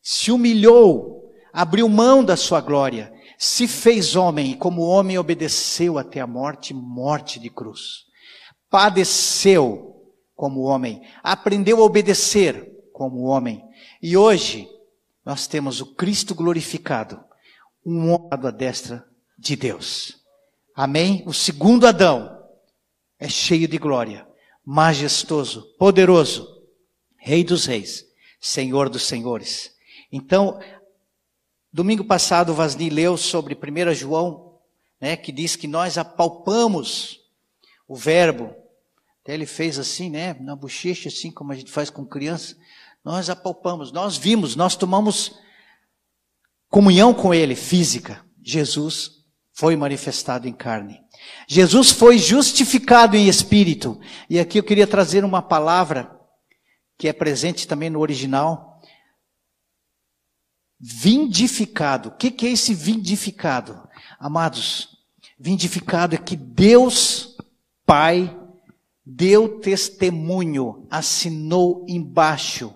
Se 0.00 0.32
humilhou, 0.32 1.30
abriu 1.52 1.86
mão 1.86 2.24
da 2.24 2.34
sua 2.34 2.62
glória, 2.62 3.12
se 3.36 3.68
fez 3.68 4.16
homem 4.16 4.52
e 4.52 4.56
como 4.56 4.80
homem 4.80 5.18
obedeceu 5.18 5.98
até 5.98 6.18
a 6.18 6.26
morte, 6.26 6.72
morte 6.72 7.38
de 7.38 7.50
cruz 7.50 8.07
padeceu 8.70 10.14
como 10.34 10.62
homem, 10.62 11.02
aprendeu 11.22 11.80
a 11.80 11.84
obedecer 11.84 12.88
como 12.92 13.24
homem. 13.24 13.62
E 14.02 14.16
hoje 14.16 14.68
nós 15.24 15.46
temos 15.46 15.80
o 15.80 15.94
Cristo 15.94 16.34
glorificado, 16.34 17.22
um 17.84 18.12
homem 18.12 18.28
à 18.30 18.50
destra 18.50 19.04
de 19.38 19.56
Deus. 19.56 20.18
Amém? 20.74 21.22
O 21.26 21.34
segundo 21.34 21.86
Adão 21.86 22.38
é 23.18 23.28
cheio 23.28 23.66
de 23.66 23.78
glória, 23.78 24.26
majestoso, 24.64 25.74
poderoso, 25.78 26.58
Rei 27.20 27.42
dos 27.42 27.66
reis, 27.66 28.06
Senhor 28.40 28.88
dos 28.88 29.02
senhores. 29.02 29.74
Então, 30.10 30.60
domingo 31.70 32.04
passado 32.04 32.54
Vasni 32.54 32.88
leu 32.88 33.16
sobre 33.16 33.54
1 33.54 33.92
João, 33.92 34.58
né, 35.00 35.16
que 35.16 35.32
diz 35.32 35.56
que 35.56 35.66
nós 35.66 35.98
apalpamos 35.98 37.20
o 37.86 37.96
verbo. 37.96 38.54
Até 39.28 39.34
ele 39.34 39.44
fez 39.44 39.78
assim, 39.78 40.08
né? 40.08 40.32
Na 40.40 40.56
bochecha, 40.56 41.10
assim 41.10 41.30
como 41.30 41.52
a 41.52 41.54
gente 41.54 41.70
faz 41.70 41.90
com 41.90 42.02
criança. 42.02 42.56
Nós 43.04 43.28
apalpamos, 43.28 43.92
nós 43.92 44.16
vimos, 44.16 44.56
nós 44.56 44.74
tomamos 44.74 45.38
comunhão 46.70 47.12
com 47.12 47.34
ele, 47.34 47.54
física. 47.54 48.24
Jesus 48.42 49.10
foi 49.52 49.76
manifestado 49.76 50.48
em 50.48 50.52
carne. 50.54 50.98
Jesus 51.46 51.90
foi 51.90 52.16
justificado 52.16 53.18
em 53.18 53.28
espírito. 53.28 54.00
E 54.30 54.40
aqui 54.40 54.58
eu 54.58 54.64
queria 54.64 54.86
trazer 54.86 55.22
uma 55.26 55.42
palavra 55.42 56.10
que 56.96 57.06
é 57.06 57.12
presente 57.12 57.68
também 57.68 57.90
no 57.90 58.00
original. 58.00 58.80
Vindificado. 60.80 62.08
O 62.08 62.16
que, 62.16 62.30
que 62.30 62.46
é 62.46 62.52
esse 62.52 62.72
vindificado? 62.72 63.86
Amados, 64.18 64.88
vindificado 65.38 66.14
é 66.14 66.18
que 66.18 66.34
Deus 66.34 67.36
Pai 67.84 68.37
deu 69.10 69.58
testemunho, 69.60 70.86
assinou 70.90 71.86
embaixo, 71.88 72.74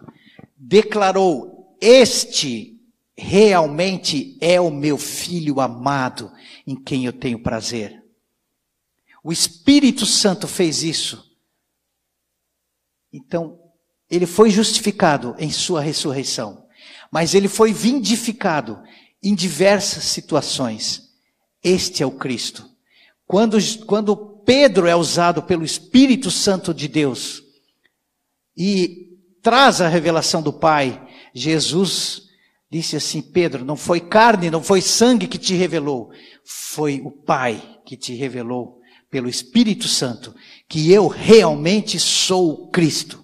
declarou: 0.57 1.77
Este 1.79 2.81
realmente 3.15 4.39
é 4.41 4.59
o 4.59 4.71
meu 4.71 4.97
filho 4.97 5.61
amado, 5.61 6.33
em 6.67 6.75
quem 6.75 7.05
eu 7.05 7.13
tenho 7.13 7.43
prazer. 7.43 8.03
O 9.23 9.31
Espírito 9.31 10.07
Santo 10.07 10.49
fez 10.49 10.83
isso. 10.83 11.31
Então, 13.13 13.61
ele 14.09 14.27
foi 14.27 14.51
justificado 14.51 15.37
em 15.39 15.51
sua 15.51 15.83
ressurreição, 15.83 16.67
mas 17.11 17.35
ele 17.35 17.47
foi 17.47 17.75
vindificado 17.75 18.83
em 19.23 19.35
diversas 19.35 20.05
situações. 20.05 21.13
Este 21.63 22.03
é 22.03 22.07
o 22.07 22.11
Cristo. 22.11 22.69
Quando, 23.27 23.59
quando 23.87 24.32
Pedro 24.45 24.87
é 24.87 24.97
usado 24.97 25.43
pelo 25.43 25.65
Espírito 25.65 26.31
Santo 26.31 26.73
de 26.73 26.89
Deus 26.89 27.43
e 28.57 29.19
traz 29.43 29.81
a 29.81 29.89
revelação 29.89 30.43
do 30.43 30.53
Pai. 30.53 31.07
Jesus 31.35 32.23
disse 32.71 32.97
assim: 32.97 33.21
Pedro, 33.21 33.65
não 33.65 33.77
foi 33.77 34.01
carne, 34.01 34.51
não 34.51 34.63
foi 34.63 34.81
sangue 34.81 35.27
que 35.27 35.39
te 35.39 35.55
revelou, 35.55 36.11
foi 36.45 37.01
o 37.01 37.11
Pai 37.11 37.81
que 37.85 37.97
te 37.97 38.15
revelou 38.15 38.81
pelo 39.11 39.29
Espírito 39.29 39.89
Santo 39.89 40.35
que 40.69 40.91
eu 40.91 41.07
realmente 41.07 42.01
sou 42.01 42.71
Cristo, 42.71 43.23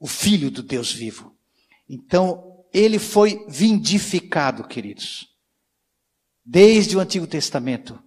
o 0.00 0.08
Filho 0.08 0.50
do 0.50 0.64
Deus 0.64 0.92
vivo. 0.92 1.32
Então, 1.88 2.64
ele 2.72 2.98
foi 2.98 3.44
vindificado, 3.48 4.66
queridos, 4.66 5.28
desde 6.44 6.96
o 6.96 7.00
Antigo 7.00 7.26
Testamento. 7.26 8.02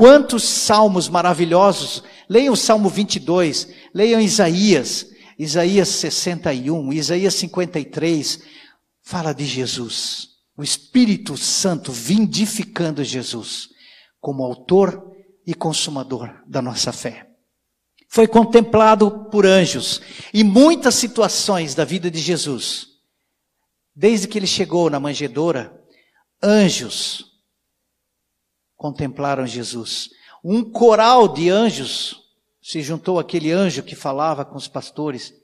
Quantos 0.00 0.44
salmos 0.44 1.10
maravilhosos! 1.10 2.02
Leiam 2.26 2.54
o 2.54 2.56
Salmo 2.56 2.88
22, 2.88 3.68
leiam 3.92 4.18
Isaías, 4.18 5.06
Isaías 5.38 5.90
61, 5.90 6.90
Isaías 6.94 7.34
53, 7.34 8.40
fala 9.02 9.34
de 9.34 9.44
Jesus, 9.44 10.28
o 10.56 10.62
Espírito 10.62 11.36
Santo 11.36 11.92
vindificando 11.92 13.04
Jesus 13.04 13.68
como 14.22 14.42
autor 14.42 15.12
e 15.46 15.52
consumador 15.52 16.34
da 16.48 16.62
nossa 16.62 16.94
fé. 16.94 17.28
Foi 18.08 18.26
contemplado 18.26 19.28
por 19.30 19.44
anjos 19.44 20.00
e 20.32 20.42
muitas 20.42 20.94
situações 20.94 21.74
da 21.74 21.84
vida 21.84 22.10
de 22.10 22.20
Jesus. 22.20 22.86
Desde 23.94 24.26
que 24.26 24.38
ele 24.38 24.46
chegou 24.46 24.88
na 24.88 24.98
manjedoura, 24.98 25.78
anjos 26.42 27.29
contemplaram 28.80 29.46
Jesus. 29.46 30.08
Um 30.42 30.64
coral 30.64 31.28
de 31.28 31.50
anjos 31.50 32.16
se 32.62 32.80
juntou 32.80 33.18
aquele 33.18 33.52
anjo 33.52 33.82
que 33.82 33.94
falava 33.94 34.42
com 34.42 34.56
os 34.56 34.66
pastores 34.66 35.34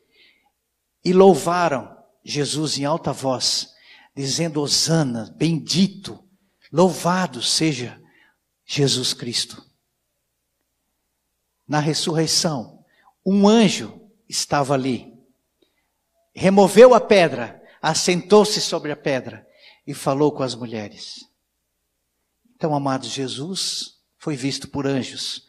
e 1.05 1.13
louvaram 1.13 1.95
Jesus 2.25 2.79
em 2.79 2.87
alta 2.87 3.13
voz, 3.13 3.69
dizendo: 4.17 4.63
Hosana, 4.63 5.35
bendito, 5.37 6.19
louvado 6.73 7.43
seja 7.43 8.01
Jesus 8.65 9.13
Cristo. 9.13 9.63
Na 11.69 11.79
ressurreição, 11.79 12.83
um 13.25 13.47
anjo 13.47 14.01
estava 14.27 14.73
ali, 14.73 15.13
removeu 16.35 16.95
a 16.95 17.01
pedra, 17.03 17.63
assentou-se 17.83 18.63
sobre 18.63 18.93
a 18.93 18.97
pedra 18.97 19.47
e 19.87 19.93
falou 19.93 20.33
com 20.33 20.43
as 20.43 20.55
mulheres. 20.55 21.36
Então, 22.57 22.75
amado 22.75 23.07
Jesus 23.07 23.97
foi 24.17 24.35
visto 24.35 24.67
por 24.67 24.87
anjos. 24.87 25.47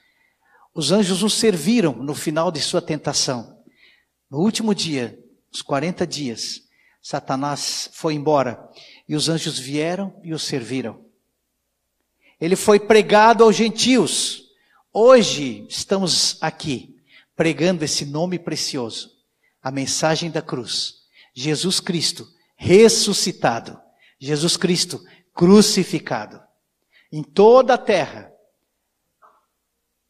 Os 0.74 0.91
anjos 0.91 1.24
o 1.24 1.30
serviram 1.30 1.93
no 1.93 2.13
final 2.13 2.52
de 2.52 2.60
sua 2.60 2.82
tentação. 2.82 3.63
No 4.30 4.39
último 4.39 4.76
dia, 4.76 5.17
os 5.50 5.62
40 5.62 6.06
dias, 6.06 6.63
Satanás 7.02 7.89
foi 7.93 8.13
embora 8.13 8.70
e 9.08 9.15
os 9.15 9.30
anjos 9.30 9.58
vieram 9.58 10.20
e 10.22 10.34
o 10.34 10.39
serviram. 10.39 11.06
Ele 12.41 12.58
foi 12.58 12.78
pregado 12.78 13.46
aos 13.46 13.56
gentios. 13.56 14.52
Hoje 14.91 15.65
estamos 15.70 16.38
aqui 16.41 16.93
pregando 17.38 17.86
esse 17.86 18.06
nome 18.06 18.38
precioso, 18.38 19.12
a 19.63 19.72
mensagem 19.72 20.30
da 20.30 20.41
cruz. 20.41 21.04
Jesus 21.34 21.80
Cristo 21.80 22.28
ressuscitado, 22.58 23.80
Jesus 24.20 24.58
Cristo 24.58 25.02
crucificado. 25.34 26.47
Em 27.12 27.24
toda 27.24 27.74
a 27.74 27.78
terra 27.78 28.32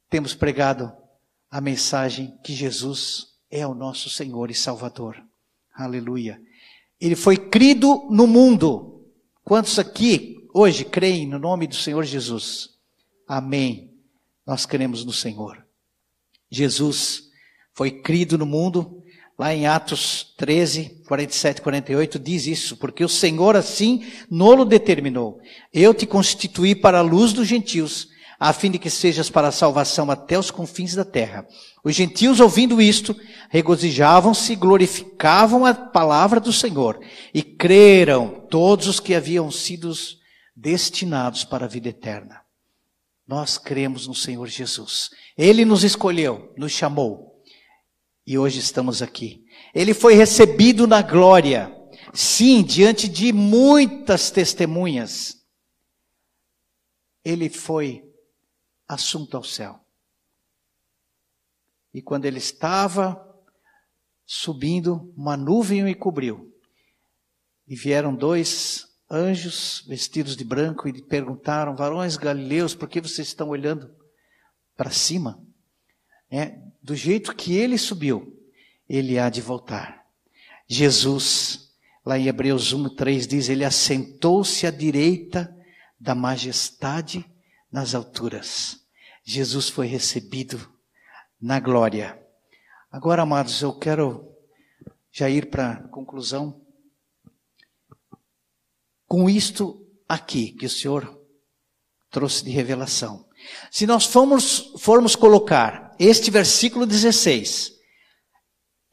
temos 0.10 0.34
pregado 0.34 0.92
a 1.50 1.62
mensagem 1.62 2.38
que 2.44 2.54
Jesus 2.54 3.36
é 3.50 3.66
o 3.66 3.74
nosso 3.74 4.10
Senhor 4.10 4.50
e 4.50 4.56
Salvador. 4.56 5.24
Aleluia. 5.74 6.42
Ele 7.00 7.16
foi 7.16 7.38
crido 7.38 8.08
no 8.10 8.26
mundo. 8.26 9.06
Quantos 9.44 9.78
aqui 9.78 10.48
hoje 10.54 10.84
creem 10.84 11.28
no 11.28 11.38
nome 11.38 11.68
do 11.68 11.76
Senhor 11.76 12.04
Jesus? 12.04 12.78
Amém. 13.28 13.94
Nós 14.46 14.66
cremos 14.66 15.06
no 15.06 15.14
Senhor. 15.14 15.66
Jesus 16.50 17.30
foi 17.74 17.92
crido 17.92 18.38
no 18.38 18.46
mundo. 18.46 18.97
Lá 19.38 19.54
em 19.54 19.68
Atos 19.68 20.34
13, 20.36 21.04
47, 21.08 21.62
48 21.62 22.18
diz 22.18 22.48
isso, 22.48 22.76
porque 22.76 23.04
o 23.04 23.10
Senhor 23.10 23.56
assim 23.56 24.04
nolo 24.32 24.66
determinou. 24.66 25.40
Eu 25.72 25.94
te 25.94 26.08
constituí 26.08 26.74
para 26.74 27.00
a 27.00 27.04
luz 27.04 27.34
dos 27.34 27.48
gentios, 27.48 28.08
a 28.40 28.52
fim 28.52 28.72
de 28.72 28.80
que 28.80 28.90
sejas 28.90 29.30
para 29.30 29.50
a 29.50 29.52
salvação 29.52 30.10
até 30.10 30.40
os 30.40 30.50
confins 30.50 30.96
da 30.96 31.06
terra. 31.06 31.46
Os 31.84 31.96
gentios, 31.96 32.40
ouvindo 32.40 32.82
isto, 32.82 33.16
regozijavam-se 33.50 34.54
e 34.54 34.56
glorificavam 34.56 35.66
a 35.66 35.74
palavra 35.74 36.40
do 36.40 36.52
Senhor, 36.52 37.00
e 37.32 37.44
creram 37.44 38.44
todos 38.50 38.88
os 38.88 39.00
que 39.00 39.14
haviam 39.14 39.52
sido 39.52 39.94
destinados 40.56 41.44
para 41.44 41.66
a 41.66 41.70
vida 41.70 41.90
eterna. 41.90 42.42
Nós 43.28 43.60
cremos 43.60 44.08
no 44.08 44.16
Senhor 44.16 44.48
Jesus. 44.48 45.12
Ele 45.38 45.64
nos 45.64 45.84
escolheu, 45.84 46.54
nos 46.58 46.72
chamou, 46.72 47.27
e 48.28 48.38
hoje 48.38 48.60
estamos 48.60 49.02
aqui. 49.02 49.48
Ele 49.74 49.94
foi 49.94 50.14
recebido 50.14 50.86
na 50.86 51.02
glória, 51.02 51.74
sim, 52.14 52.62
diante 52.62 53.08
de 53.08 53.32
muitas 53.32 54.30
testemunhas. 54.30 55.42
Ele 57.24 57.50
foi 57.50 58.04
assunto 58.86 59.38
ao 59.38 59.46
céu. 59.46 59.80
E 61.94 62.02
quando 62.02 62.26
ele 62.26 62.38
estava 62.38 63.18
subindo, 64.26 65.14
uma 65.16 65.38
nuvem 65.38 65.90
o 65.90 65.98
cobriu. 65.98 66.54
E 67.66 67.78
vieram 67.78 68.14
dois 68.14 68.86
anjos 69.10 69.86
vestidos 69.88 70.36
de 70.36 70.44
branco 70.44 70.90
e 70.90 71.02
perguntaram: 71.02 71.78
Varões 71.78 72.18
galileus, 72.18 72.76
por 72.76 72.90
que 72.90 73.00
vocês 73.00 73.30
estão 73.30 73.50
olhando 73.50 73.90
para 74.76 74.92
cima? 74.92 75.42
É, 76.30 76.58
do 76.82 76.96
jeito 76.96 77.36
que 77.36 77.56
ele 77.56 77.78
subiu, 77.78 78.38
ele 78.88 79.18
há 79.18 79.30
de 79.30 79.42
voltar. 79.42 80.06
Jesus, 80.68 81.74
lá 82.06 82.18
em 82.18 82.28
Hebreus 82.28 82.74
1, 82.74 82.96
3 82.96 83.28
diz: 83.28 83.50
Ele 83.50 83.64
assentou-se 83.64 84.66
à 84.68 84.72
direita 84.72 85.56
da 86.00 86.14
majestade 86.14 87.26
nas 87.72 87.96
alturas. 87.96 88.82
Jesus 89.24 89.70
foi 89.70 89.88
recebido 89.88 90.72
na 91.42 91.60
glória. 91.60 92.22
Agora, 92.92 93.24
amados, 93.24 93.62
eu 93.62 93.74
quero 93.74 94.32
já 95.12 95.30
ir 95.30 95.50
para 95.50 95.72
a 95.72 95.88
conclusão. 95.88 96.62
Com 99.06 99.30
isto 99.30 99.86
aqui 100.08 100.52
que 100.52 100.66
o 100.66 100.70
Senhor 100.70 101.22
trouxe 102.10 102.44
de 102.44 102.52
revelação. 102.52 103.28
Se 103.72 103.86
nós 103.86 104.06
formos, 104.06 104.74
formos 104.80 105.16
colocar 105.16 105.87
este 106.00 106.30
versículo 106.30 106.86
16, 106.86 107.74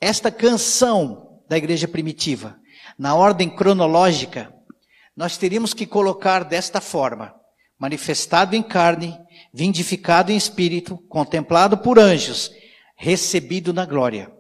esta 0.01 0.31
canção 0.31 1.43
da 1.49 1.57
igreja 1.57 1.87
primitiva, 1.87 2.59
na 2.99 3.15
ordem 3.15 3.49
cronológica, 3.49 4.55
nós 5.17 5.37
teríamos 5.37 5.75
que 5.75 5.87
colocar 5.87 6.45
desta 6.45 6.81
forma: 6.81 7.35
manifestado 7.79 8.57
em 8.57 8.63
carne, 8.63 9.19
vindificado 9.53 10.33
em 10.33 10.37
espírito, 10.37 10.99
contemplado 11.09 11.79
por 11.79 11.99
anjos, 11.99 12.51
recebido 12.97 13.73
na 13.73 13.85
glória. 13.85 14.33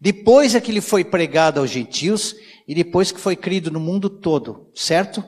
Depois 0.00 0.54
é 0.54 0.60
que 0.60 0.70
ele 0.70 0.80
foi 0.80 1.04
pregado 1.04 1.60
aos 1.60 1.70
gentios 1.70 2.34
e 2.66 2.74
depois 2.74 3.12
que 3.12 3.20
foi 3.20 3.36
crido 3.36 3.70
no 3.70 3.80
mundo 3.80 4.08
todo, 4.08 4.70
certo? 4.74 5.24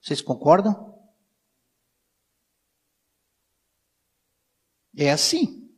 Vocês 0.00 0.20
concordam? 0.20 0.95
É 4.96 5.10
assim. 5.10 5.68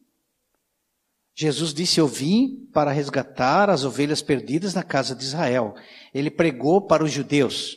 Jesus 1.34 1.74
disse: 1.74 2.00
Eu 2.00 2.06
vim 2.06 2.68
para 2.72 2.92
resgatar 2.92 3.68
as 3.70 3.84
ovelhas 3.84 4.22
perdidas 4.22 4.74
na 4.74 4.82
casa 4.82 5.14
de 5.14 5.24
Israel. 5.24 5.74
Ele 6.14 6.30
pregou 6.30 6.86
para 6.86 7.04
os 7.04 7.10
judeus. 7.10 7.76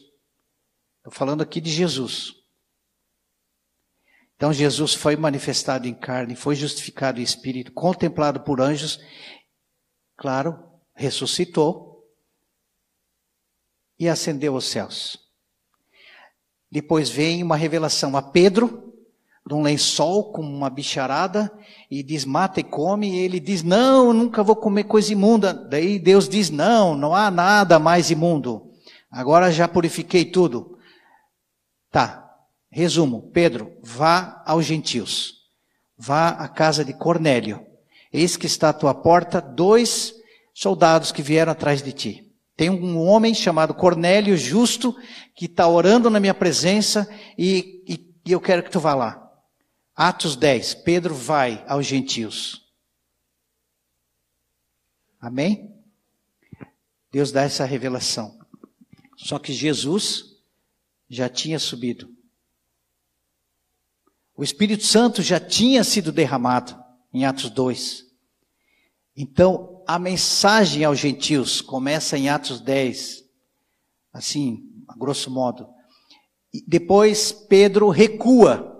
Estou 0.98 1.12
falando 1.12 1.42
aqui 1.42 1.60
de 1.60 1.72
Jesus. 1.72 2.36
Então 4.36 4.52
Jesus 4.52 4.96
foi 4.96 5.16
manifestado 5.16 5.88
em 5.88 5.94
carne, 5.94 6.36
foi 6.36 6.56
justificado 6.56 7.20
em 7.20 7.24
espírito, 7.24 7.72
contemplado 7.72 8.40
por 8.40 8.60
anjos, 8.60 9.00
claro, 10.18 10.60
ressuscitou 10.96 12.04
e 14.00 14.10
ascendeu 14.10 14.56
aos 14.56 14.66
céus. 14.66 15.20
Depois 16.72 17.08
vem 17.08 17.44
uma 17.44 17.56
revelação 17.56 18.18
a 18.18 18.22
Pedro, 18.24 18.91
de 19.52 19.56
um 19.56 19.62
lençol 19.62 20.32
com 20.32 20.42
uma 20.42 20.70
bicharada, 20.70 21.52
e 21.90 22.02
diz: 22.02 22.24
mata 22.24 22.62
e 22.62 22.64
come, 22.64 23.10
e 23.10 23.20
ele 23.20 23.38
diz: 23.38 23.64
não, 23.64 24.14
nunca 24.14 24.42
vou 24.42 24.56
comer 24.56 24.86
coisa 24.86 25.12
imunda. 25.12 25.54
Daí 25.54 26.00
Deus 26.00 26.30
diz: 26.30 26.50
não, 26.50 26.96
não 26.96 27.14
há 27.14 27.30
nada 27.30 27.78
mais 27.78 28.10
imundo. 28.10 28.72
Agora 29.12 29.52
já 29.52 29.68
purifiquei 29.68 30.24
tudo. 30.24 30.78
Tá, 31.92 32.34
Resumo, 32.70 33.30
Pedro, 33.34 33.74
vá 33.84 34.42
aos 34.46 34.66
gentios. 34.66 35.42
Vá 35.98 36.30
à 36.30 36.48
casa 36.48 36.86
de 36.86 36.94
Cornélio. 36.94 37.66
Eis 38.14 38.38
que 38.38 38.46
está 38.46 38.70
à 38.70 38.74
tua 38.74 38.94
porta 38.94 39.42
dois 39.42 40.16
soldados 40.54 41.12
que 41.12 41.22
vieram 41.22 41.52
atrás 41.52 41.84
de 41.84 41.92
ti. 41.92 42.32
Tem 42.56 42.70
um 42.70 42.98
homem 43.00 43.34
chamado 43.34 43.74
Cornélio 43.74 44.38
Justo 44.38 44.96
que 45.36 45.46
está 45.46 45.68
orando 45.68 46.10
na 46.10 46.22
minha 46.22 46.34
presença 46.34 47.06
e, 47.38 47.84
e, 47.86 48.14
e 48.26 48.32
eu 48.32 48.40
quero 48.40 48.64
que 48.64 48.72
tu 48.72 48.80
vá 48.80 48.94
lá. 48.94 49.21
Atos 50.04 50.36
10, 50.36 50.74
Pedro 50.74 51.14
vai 51.14 51.64
aos 51.68 51.86
gentios. 51.86 52.68
Amém? 55.20 55.80
Deus 57.12 57.32
dá 57.32 57.44
essa 57.44 57.66
revelação. 57.66 58.40
Só 59.16 59.38
que 59.38 59.54
Jesus 59.54 60.40
já 61.08 61.30
tinha 61.30 61.60
subido. 61.60 62.12
O 64.36 64.44
Espírito 64.44 64.84
Santo 64.84 65.22
já 65.22 65.40
tinha 65.40 65.84
sido 65.84 66.12
derramado 66.12 66.84
em 67.14 67.24
Atos 67.24 67.52
2. 67.52 68.04
Então, 69.16 69.84
a 69.86 70.00
mensagem 70.00 70.84
aos 70.84 70.98
gentios 70.98 71.62
começa 71.62 72.18
em 72.18 72.28
Atos 72.28 72.60
10, 72.60 73.24
assim, 74.12 74.68
a 74.88 74.98
grosso 74.98 75.30
modo. 75.30 75.70
E 76.52 76.60
depois 76.68 77.32
Pedro 77.32 77.90
recua 77.90 78.71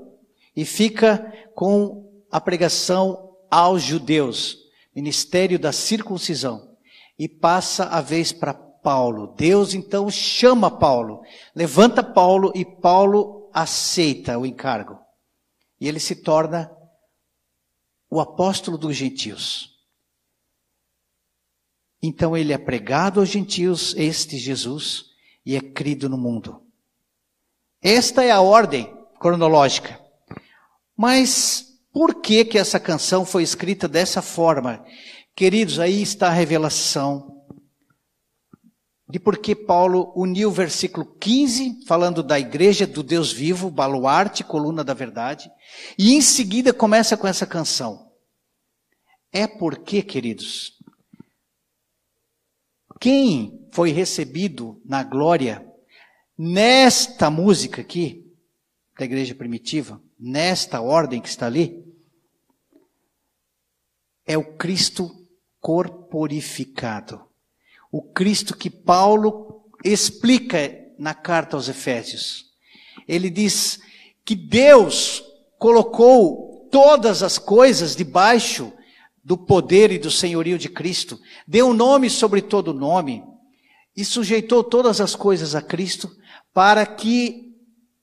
e 0.56 0.66
fica 0.66 1.32
com 1.56 2.24
a 2.32 2.40
pregação 2.40 3.38
aos 3.50 3.82
judeus, 3.82 4.58
ministério 4.96 5.60
da 5.60 5.72
circuncisão, 5.72 6.76
e 7.18 7.28
passa 7.28 7.86
a 7.86 8.02
vez 8.02 8.32
para 8.32 8.54
Paulo. 8.54 9.36
Deus 9.36 9.74
então 9.74 10.10
chama 10.10 10.72
Paulo, 10.72 11.22
levanta 11.56 12.04
Paulo 12.04 12.52
e 12.56 12.66
Paulo 12.66 13.50
aceita 13.54 14.38
o 14.38 14.46
encargo. 14.46 15.00
E 15.80 15.88
ele 15.88 16.00
se 16.00 16.16
torna 16.16 16.72
o 18.10 18.20
apóstolo 18.20 18.78
dos 18.78 18.96
gentios. 18.96 19.72
Então 22.02 22.36
ele 22.36 22.52
é 22.52 22.58
pregado 22.58 23.20
aos 23.20 23.30
gentios, 23.30 23.94
este 23.96 24.38
Jesus, 24.38 25.06
e 25.46 25.56
é 25.56 25.62
crido 25.62 26.10
no 26.10 26.18
mundo. 26.18 26.66
Esta 27.82 28.24
é 28.24 28.32
a 28.32 28.42
ordem 28.42 28.92
cronológica. 29.20 30.01
Mas 31.02 31.80
por 31.92 32.22
que 32.22 32.46
que 32.46 32.60
essa 32.60 32.80
canção 32.80 33.26
foi 33.26 33.42
escrita 33.42 33.88
dessa 33.88 34.22
forma? 34.22 34.86
Queridos, 35.36 35.80
aí 35.80 36.00
está 36.00 36.28
a 36.28 36.32
revelação 36.32 37.44
de 39.10 39.20
por 39.20 39.40
que 39.40 39.56
Paulo 39.56 40.14
uniu 40.16 40.50
o 40.50 40.52
versículo 40.52 41.04
15, 41.18 41.88
falando 41.88 42.22
da 42.22 42.40
igreja 42.40 42.86
do 42.86 43.02
Deus 43.02 43.32
vivo, 43.32 43.72
baluarte, 43.72 44.44
coluna 44.44 44.84
da 44.84 44.94
verdade, 44.94 45.52
e 45.98 46.14
em 46.14 46.22
seguida 46.22 46.72
começa 46.72 47.18
com 47.18 47.26
essa 47.26 47.48
canção. 47.48 48.12
É 49.34 49.48
porque, 49.48 50.04
queridos, 50.04 50.78
quem 53.00 53.68
foi 53.72 53.90
recebido 53.90 54.80
na 54.86 55.04
glória 55.04 55.66
nesta 56.38 57.32
música 57.32 57.82
aqui, 57.82 58.32
da 59.00 59.06
igreja 59.06 59.34
primitiva, 59.34 60.00
nesta 60.22 60.80
ordem 60.82 61.20
que 61.20 61.28
está 61.28 61.48
ali, 61.48 61.84
é 64.24 64.38
o 64.38 64.56
Cristo 64.56 65.10
corporificado. 65.60 67.26
O 67.92 68.04
Cristo 68.04 68.56
que 68.56 68.70
Paulo 68.70 69.68
explica 69.84 70.80
na 70.98 71.16
carta 71.16 71.58
aos 71.58 71.68
Efésios. 71.68 72.46
Ele 73.08 73.32
diz 73.32 73.80
que 74.24 74.36
Deus 74.36 75.24
colocou 75.58 76.68
todas 76.72 77.24
as 77.24 77.40
coisas 77.40 77.96
debaixo 77.96 78.72
do 79.24 79.38
poder 79.38 79.92
e 79.92 80.00
do 80.00 80.10
senhorio 80.10 80.58
de 80.58 80.70
Cristo, 80.70 81.20
deu 81.48 81.74
nome 81.74 82.10
sobre 82.10 82.42
todo 82.42 82.74
nome 82.74 83.24
e 83.96 84.06
sujeitou 84.06 84.64
todas 84.64 85.02
as 85.02 85.16
coisas 85.16 85.54
a 85.54 85.62
Cristo 85.62 86.10
para 86.54 86.86
que 86.86 87.54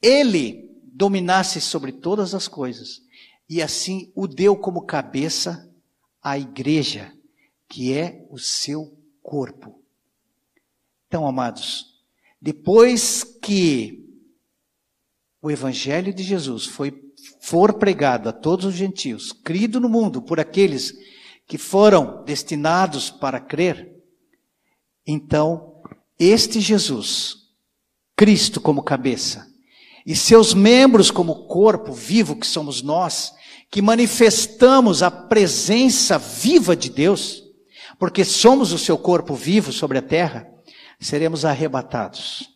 ele 0.02 0.67
dominasse 0.98 1.60
sobre 1.60 1.92
todas 1.92 2.34
as 2.34 2.48
coisas 2.48 3.00
e 3.48 3.62
assim 3.62 4.10
o 4.16 4.26
deu 4.26 4.56
como 4.56 4.84
cabeça 4.84 5.72
à 6.20 6.36
igreja, 6.36 7.16
que 7.68 7.96
é 7.96 8.26
o 8.28 8.36
seu 8.36 8.98
corpo. 9.22 9.80
Então, 11.06 11.24
amados, 11.24 12.02
depois 12.42 13.22
que 13.22 14.04
o 15.40 15.52
evangelho 15.52 16.12
de 16.12 16.24
Jesus 16.24 16.66
foi 16.66 17.06
for 17.40 17.74
pregado 17.74 18.28
a 18.28 18.32
todos 18.32 18.66
os 18.66 18.74
gentios, 18.74 19.32
crido 19.32 19.78
no 19.78 19.88
mundo 19.88 20.20
por 20.20 20.40
aqueles 20.40 20.92
que 21.46 21.56
foram 21.56 22.24
destinados 22.24 23.08
para 23.08 23.40
crer, 23.40 23.94
então 25.06 25.80
este 26.18 26.60
Jesus, 26.60 27.36
Cristo 28.16 28.60
como 28.60 28.82
cabeça, 28.82 29.47
e 30.08 30.16
seus 30.16 30.54
membros 30.54 31.10
como 31.10 31.44
corpo 31.44 31.92
vivo 31.92 32.34
que 32.34 32.46
somos 32.46 32.80
nós, 32.80 33.34
que 33.70 33.82
manifestamos 33.82 35.02
a 35.02 35.10
presença 35.10 36.16
viva 36.16 36.74
de 36.74 36.88
Deus, 36.88 37.44
porque 37.98 38.24
somos 38.24 38.72
o 38.72 38.78
seu 38.78 38.96
corpo 38.96 39.34
vivo 39.34 39.70
sobre 39.70 39.98
a 39.98 40.02
terra, 40.02 40.50
seremos 40.98 41.44
arrebatados. 41.44 42.48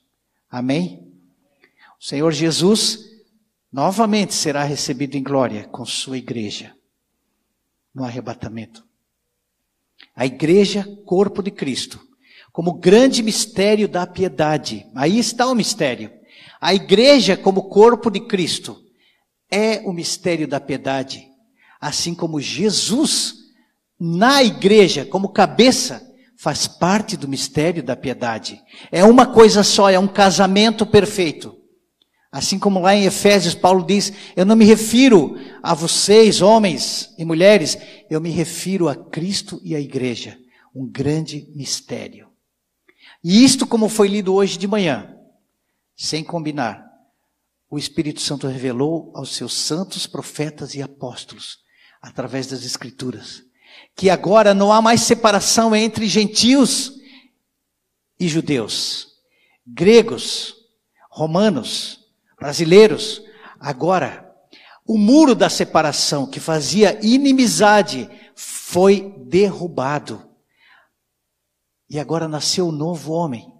Amém? 0.50 1.06
O 2.00 2.02
Senhor 2.02 2.32
Jesus 2.32 3.00
novamente 3.70 4.32
será 4.32 4.64
recebido 4.64 5.14
em 5.16 5.22
glória 5.22 5.64
com 5.64 5.84
sua 5.84 6.16
igreja 6.16 6.74
no 7.94 8.02
arrebatamento. 8.02 8.82
A 10.16 10.24
igreja, 10.24 10.88
corpo 11.04 11.42
de 11.42 11.50
Cristo, 11.50 12.00
como 12.50 12.72
grande 12.72 13.22
mistério 13.22 13.86
da 13.86 14.06
piedade. 14.06 14.86
Aí 14.94 15.18
está 15.18 15.46
o 15.46 15.54
mistério. 15.54 16.21
A 16.62 16.72
igreja, 16.72 17.36
como 17.36 17.68
corpo 17.68 18.08
de 18.08 18.20
Cristo, 18.20 18.80
é 19.50 19.80
o 19.80 19.92
mistério 19.92 20.46
da 20.46 20.60
piedade. 20.60 21.26
Assim 21.80 22.14
como 22.14 22.40
Jesus, 22.40 23.34
na 23.98 24.44
igreja, 24.44 25.04
como 25.04 25.32
cabeça, 25.32 26.00
faz 26.38 26.68
parte 26.68 27.16
do 27.16 27.26
mistério 27.26 27.82
da 27.82 27.96
piedade. 27.96 28.62
É 28.92 29.02
uma 29.02 29.26
coisa 29.26 29.64
só, 29.64 29.90
é 29.90 29.98
um 29.98 30.06
casamento 30.06 30.86
perfeito. 30.86 31.52
Assim 32.30 32.60
como 32.60 32.78
lá 32.78 32.94
em 32.94 33.06
Efésios 33.06 33.56
Paulo 33.56 33.84
diz, 33.84 34.12
eu 34.36 34.46
não 34.46 34.54
me 34.54 34.64
refiro 34.64 35.36
a 35.64 35.74
vocês, 35.74 36.40
homens 36.40 37.12
e 37.18 37.24
mulheres, 37.24 37.76
eu 38.08 38.20
me 38.20 38.30
refiro 38.30 38.88
a 38.88 38.94
Cristo 38.94 39.60
e 39.64 39.74
à 39.74 39.80
igreja. 39.80 40.38
Um 40.72 40.88
grande 40.88 41.44
mistério. 41.56 42.28
E 43.24 43.42
isto, 43.42 43.66
como 43.66 43.88
foi 43.88 44.06
lido 44.06 44.32
hoje 44.32 44.56
de 44.56 44.68
manhã, 44.68 45.18
sem 46.02 46.24
combinar, 46.24 46.84
o 47.70 47.78
Espírito 47.78 48.20
Santo 48.20 48.48
revelou 48.48 49.12
aos 49.14 49.36
seus 49.36 49.54
santos 49.54 50.04
profetas 50.04 50.74
e 50.74 50.82
apóstolos, 50.82 51.58
através 52.02 52.48
das 52.48 52.64
Escrituras, 52.64 53.44
que 53.94 54.10
agora 54.10 54.52
não 54.52 54.72
há 54.72 54.82
mais 54.82 55.02
separação 55.02 55.76
entre 55.76 56.08
gentios 56.08 56.92
e 58.18 58.26
judeus, 58.26 59.10
gregos, 59.64 60.56
romanos, 61.08 62.00
brasileiros. 62.36 63.22
Agora, 63.60 64.28
o 64.84 64.98
muro 64.98 65.36
da 65.36 65.48
separação 65.48 66.26
que 66.26 66.40
fazia 66.40 66.98
inimizade 67.00 68.10
foi 68.34 69.14
derrubado. 69.28 70.28
E 71.88 72.00
agora 72.00 72.26
nasceu 72.26 72.66
um 72.66 72.72
novo 72.72 73.12
homem. 73.12 73.51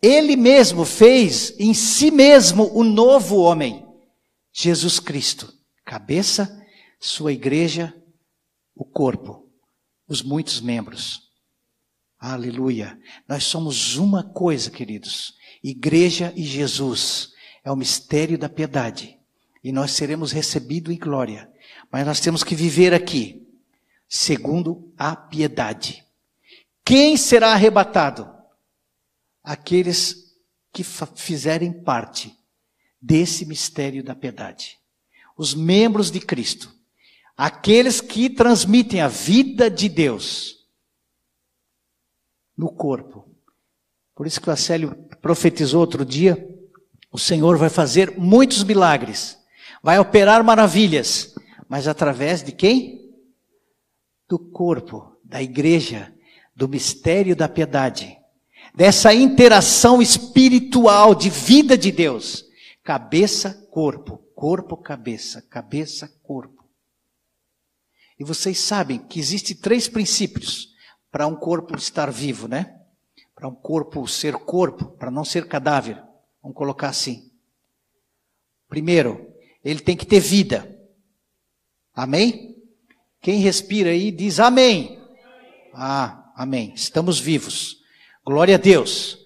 Ele 0.00 0.36
mesmo 0.36 0.84
fez 0.84 1.54
em 1.58 1.74
si 1.74 2.10
mesmo 2.10 2.70
o 2.72 2.84
novo 2.84 3.36
homem, 3.36 3.84
Jesus 4.52 5.00
Cristo, 5.00 5.52
cabeça, 5.84 6.64
sua 7.00 7.32
igreja, 7.32 7.94
o 8.74 8.84
corpo, 8.84 9.48
os 10.06 10.22
muitos 10.22 10.60
membros. 10.60 11.28
Aleluia. 12.18 12.98
Nós 13.28 13.44
somos 13.44 13.96
uma 13.96 14.24
coisa, 14.24 14.70
queridos. 14.70 15.34
Igreja 15.62 16.32
e 16.36 16.42
Jesus. 16.42 17.32
É 17.64 17.70
o 17.70 17.76
mistério 17.76 18.38
da 18.38 18.48
piedade. 18.48 19.18
E 19.62 19.72
nós 19.72 19.92
seremos 19.92 20.32
recebidos 20.32 20.94
em 20.94 20.98
glória. 20.98 21.50
Mas 21.90 22.06
nós 22.06 22.20
temos 22.20 22.42
que 22.42 22.54
viver 22.54 22.92
aqui, 22.92 23.46
segundo 24.08 24.92
a 24.96 25.14
piedade. 25.14 26.04
Quem 26.84 27.16
será 27.16 27.52
arrebatado? 27.52 28.37
Aqueles 29.48 30.36
que 30.72 30.84
fizerem 30.84 31.72
parte 31.72 32.36
desse 33.00 33.46
mistério 33.46 34.04
da 34.04 34.14
piedade. 34.14 34.78
Os 35.36 35.54
membros 35.54 36.10
de 36.10 36.20
Cristo 36.20 36.78
Aqueles 37.38 38.00
que 38.00 38.28
transmitem 38.28 39.00
a 39.00 39.06
vida 39.06 39.70
de 39.70 39.88
Deus 39.88 40.66
no 42.56 42.68
corpo. 42.68 43.28
Por 44.12 44.26
isso 44.26 44.40
que 44.40 44.50
o 44.50 44.52
Acélio 44.52 44.92
profetizou 45.22 45.80
outro 45.80 46.04
dia, 46.04 46.36
o 47.12 47.18
Senhor 47.18 47.56
vai 47.56 47.70
fazer 47.70 48.18
muitos 48.18 48.64
milagres, 48.64 49.38
vai 49.80 50.00
operar 50.00 50.42
maravilhas, 50.42 51.32
mas 51.68 51.86
através 51.86 52.42
de 52.42 52.50
quem? 52.50 53.08
Do 54.28 54.36
corpo, 54.36 55.16
da 55.22 55.40
igreja, 55.40 56.12
do 56.56 56.68
mistério 56.68 57.36
da 57.36 57.48
piedade. 57.48 58.17
Dessa 58.78 59.12
interação 59.12 60.00
espiritual 60.00 61.12
de 61.12 61.28
vida 61.28 61.76
de 61.76 61.90
Deus. 61.90 62.44
Cabeça, 62.84 63.66
corpo, 63.72 64.18
corpo, 64.36 64.76
cabeça, 64.76 65.42
cabeça, 65.42 66.06
corpo. 66.22 66.64
E 68.20 68.22
vocês 68.22 68.60
sabem 68.60 69.00
que 69.00 69.18
existe 69.18 69.56
três 69.56 69.88
princípios 69.88 70.68
para 71.10 71.26
um 71.26 71.34
corpo 71.34 71.76
estar 71.76 72.08
vivo, 72.12 72.46
né? 72.46 72.78
Para 73.34 73.48
um 73.48 73.54
corpo 73.54 74.06
ser 74.06 74.34
corpo, 74.34 74.92
para 74.92 75.10
não 75.10 75.24
ser 75.24 75.48
cadáver. 75.48 76.00
Vamos 76.40 76.56
colocar 76.56 76.90
assim. 76.90 77.32
Primeiro, 78.68 79.26
ele 79.64 79.80
tem 79.80 79.96
que 79.96 80.06
ter 80.06 80.20
vida. 80.20 80.72
Amém? 81.92 82.56
Quem 83.20 83.40
respira 83.40 83.90
aí 83.90 84.12
diz 84.12 84.38
amém. 84.38 85.02
Ah, 85.74 86.30
amém. 86.36 86.72
Estamos 86.76 87.18
vivos. 87.18 87.77
Glória 88.28 88.56
a 88.56 88.58
Deus. 88.58 89.24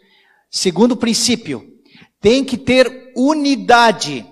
Segundo 0.49 0.97
princípio, 0.97 1.77
tem 2.21 2.45
que 2.45 2.57
ter 2.57 3.13
unidade. 3.17 4.25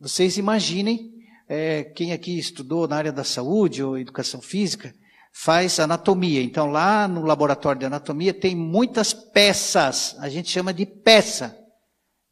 Vocês 0.00 0.38
imaginem, 0.38 1.12
é, 1.46 1.84
quem 1.84 2.10
aqui 2.10 2.38
estudou 2.38 2.88
na 2.88 2.96
área 2.96 3.12
da 3.12 3.22
saúde 3.22 3.82
ou 3.82 3.98
educação 3.98 4.40
física, 4.40 4.94
faz 5.30 5.78
anatomia. 5.78 6.42
Então, 6.42 6.68
lá 6.68 7.06
no 7.06 7.20
laboratório 7.20 7.80
de 7.80 7.84
anatomia 7.84 8.32
tem 8.32 8.56
muitas 8.56 9.12
peças, 9.12 10.16
a 10.18 10.30
gente 10.30 10.50
chama 10.50 10.72
de 10.72 10.86
peça. 10.86 11.54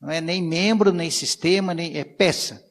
Não 0.00 0.10
é 0.10 0.18
nem 0.18 0.42
membro, 0.42 0.94
nem 0.94 1.10
sistema, 1.10 1.74
nem 1.74 1.94
é 1.94 2.04
peça. 2.04 2.64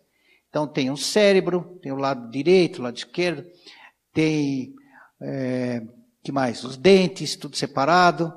Então, 0.50 0.68
tem 0.68 0.90
um 0.90 0.98
cérebro, 0.98 1.78
tem 1.80 1.92
o 1.92 1.96
lado 1.96 2.28
direito, 2.32 2.80
o 2.80 2.82
lado 2.82 2.98
esquerdo, 2.98 3.46
tem, 4.12 4.74
é, 5.22 5.84
que 6.26 6.32
mais? 6.32 6.64
Os 6.64 6.76
dentes, 6.76 7.36
tudo 7.36 7.56
separado, 7.56 8.34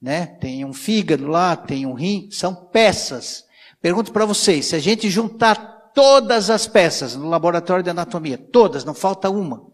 né? 0.00 0.26
Tem 0.26 0.64
um 0.64 0.72
fígado 0.72 1.26
lá, 1.26 1.56
tem 1.56 1.84
um 1.84 1.92
rim, 1.92 2.30
são 2.30 2.54
peças. 2.54 3.44
Pergunto 3.80 4.12
para 4.12 4.24
vocês, 4.24 4.66
se 4.66 4.76
a 4.76 4.78
gente 4.78 5.10
juntar 5.10 5.90
todas 5.92 6.50
as 6.50 6.68
peças 6.68 7.16
no 7.16 7.28
laboratório 7.28 7.82
de 7.82 7.90
anatomia, 7.90 8.38
todas, 8.38 8.84
não 8.84 8.94
falta 8.94 9.28
uma, 9.28 9.68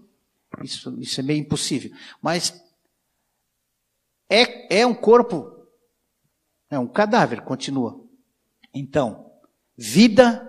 isso, 0.62 0.99
isso 0.99 1.21
é 1.21 1.23
meio 1.23 1.41
impossível. 1.41 1.91
Mas 2.23 2.59
é, 4.31 4.81
é 4.81 4.87
um 4.87 4.95
corpo, 4.95 5.53
é 6.71 6.79
um 6.79 6.89
cadáver, 6.89 7.43
continua. 7.43 8.03
Então, 8.73 9.31
vida, 9.77 10.43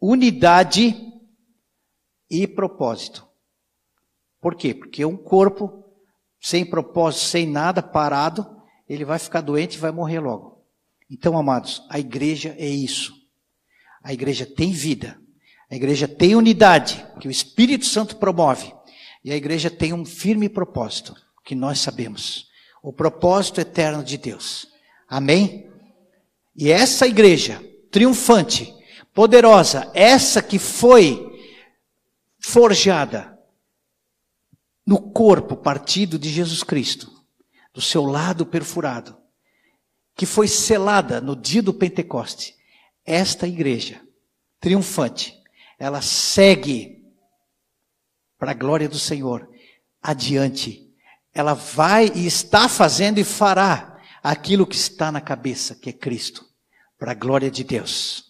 unidade 0.00 1.12
e 2.30 2.46
propósito. 2.46 3.26
Por 4.40 4.54
quê? 4.54 4.72
Porque 4.72 5.04
um 5.04 5.16
corpo 5.16 5.85
sem 6.46 6.64
propósito, 6.64 7.24
sem 7.24 7.44
nada, 7.44 7.82
parado, 7.82 8.46
ele 8.88 9.04
vai 9.04 9.18
ficar 9.18 9.40
doente 9.40 9.74
e 9.74 9.80
vai 9.80 9.90
morrer 9.90 10.20
logo. 10.20 10.64
Então, 11.10 11.36
amados, 11.36 11.82
a 11.90 11.98
igreja 11.98 12.54
é 12.56 12.68
isso. 12.68 13.12
A 14.00 14.12
igreja 14.12 14.46
tem 14.46 14.70
vida. 14.70 15.20
A 15.68 15.74
igreja 15.74 16.06
tem 16.06 16.36
unidade, 16.36 17.04
que 17.18 17.26
o 17.26 17.32
Espírito 17.32 17.84
Santo 17.84 18.14
promove. 18.14 18.72
E 19.24 19.32
a 19.32 19.36
igreja 19.36 19.68
tem 19.68 19.92
um 19.92 20.04
firme 20.04 20.48
propósito, 20.48 21.16
que 21.44 21.56
nós 21.56 21.80
sabemos. 21.80 22.46
O 22.80 22.92
propósito 22.92 23.60
eterno 23.60 24.04
de 24.04 24.16
Deus. 24.16 24.68
Amém? 25.08 25.68
E 26.54 26.70
essa 26.70 27.08
igreja, 27.08 27.60
triunfante, 27.90 28.72
poderosa, 29.12 29.90
essa 29.94 30.40
que 30.40 30.60
foi 30.60 31.26
forjada 32.38 33.35
no 34.86 35.10
corpo 35.10 35.56
partido 35.56 36.18
de 36.18 36.28
Jesus 36.28 36.62
Cristo, 36.62 37.12
do 37.74 37.80
seu 37.80 38.04
lado 38.04 38.46
perfurado, 38.46 39.16
que 40.14 40.24
foi 40.24 40.46
selada 40.46 41.20
no 41.20 41.34
dia 41.34 41.62
do 41.62 41.74
Pentecoste, 41.74 42.54
esta 43.04 43.46
igreja 43.46 44.00
triunfante, 44.60 45.34
ela 45.78 46.00
segue 46.00 47.04
para 48.38 48.52
a 48.52 48.54
glória 48.54 48.88
do 48.88 48.98
Senhor, 48.98 49.48
adiante. 50.02 50.90
Ela 51.32 51.54
vai 51.54 52.10
e 52.14 52.26
está 52.26 52.68
fazendo 52.68 53.18
e 53.18 53.24
fará 53.24 54.00
aquilo 54.22 54.66
que 54.66 54.76
está 54.76 55.12
na 55.12 55.20
cabeça, 55.20 55.74
que 55.74 55.90
é 55.90 55.92
Cristo, 55.92 56.44
para 56.98 57.12
a 57.12 57.14
glória 57.14 57.50
de 57.50 57.62
Deus. 57.62 58.24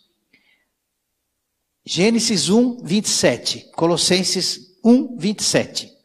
Gênesis 1.85 2.49
1, 2.49 2.83
27, 2.83 3.71
Colossenses 3.73 4.77
1, 4.85 5.17
27. 5.17 5.96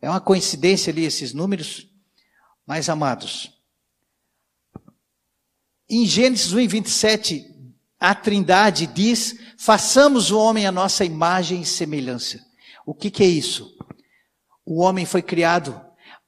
É 0.00 0.08
uma 0.08 0.20
coincidência 0.20 0.90
ali 0.90 1.04
esses 1.04 1.32
números, 1.32 1.86
mas 2.66 2.88
amados. 2.88 3.52
Em 5.88 6.06
Gênesis 6.06 6.52
1, 6.52 6.68
27, 6.68 7.50
a 7.98 8.14
Trindade 8.14 8.86
diz: 8.86 9.36
façamos 9.58 10.30
o 10.30 10.38
homem 10.38 10.66
a 10.66 10.72
nossa 10.72 11.04
imagem 11.04 11.62
e 11.62 11.66
semelhança. 11.66 12.40
O 12.86 12.94
que, 12.94 13.10
que 13.10 13.22
é 13.22 13.26
isso? 13.26 13.76
O 14.64 14.80
homem 14.80 15.04
foi 15.04 15.20
criado 15.20 15.80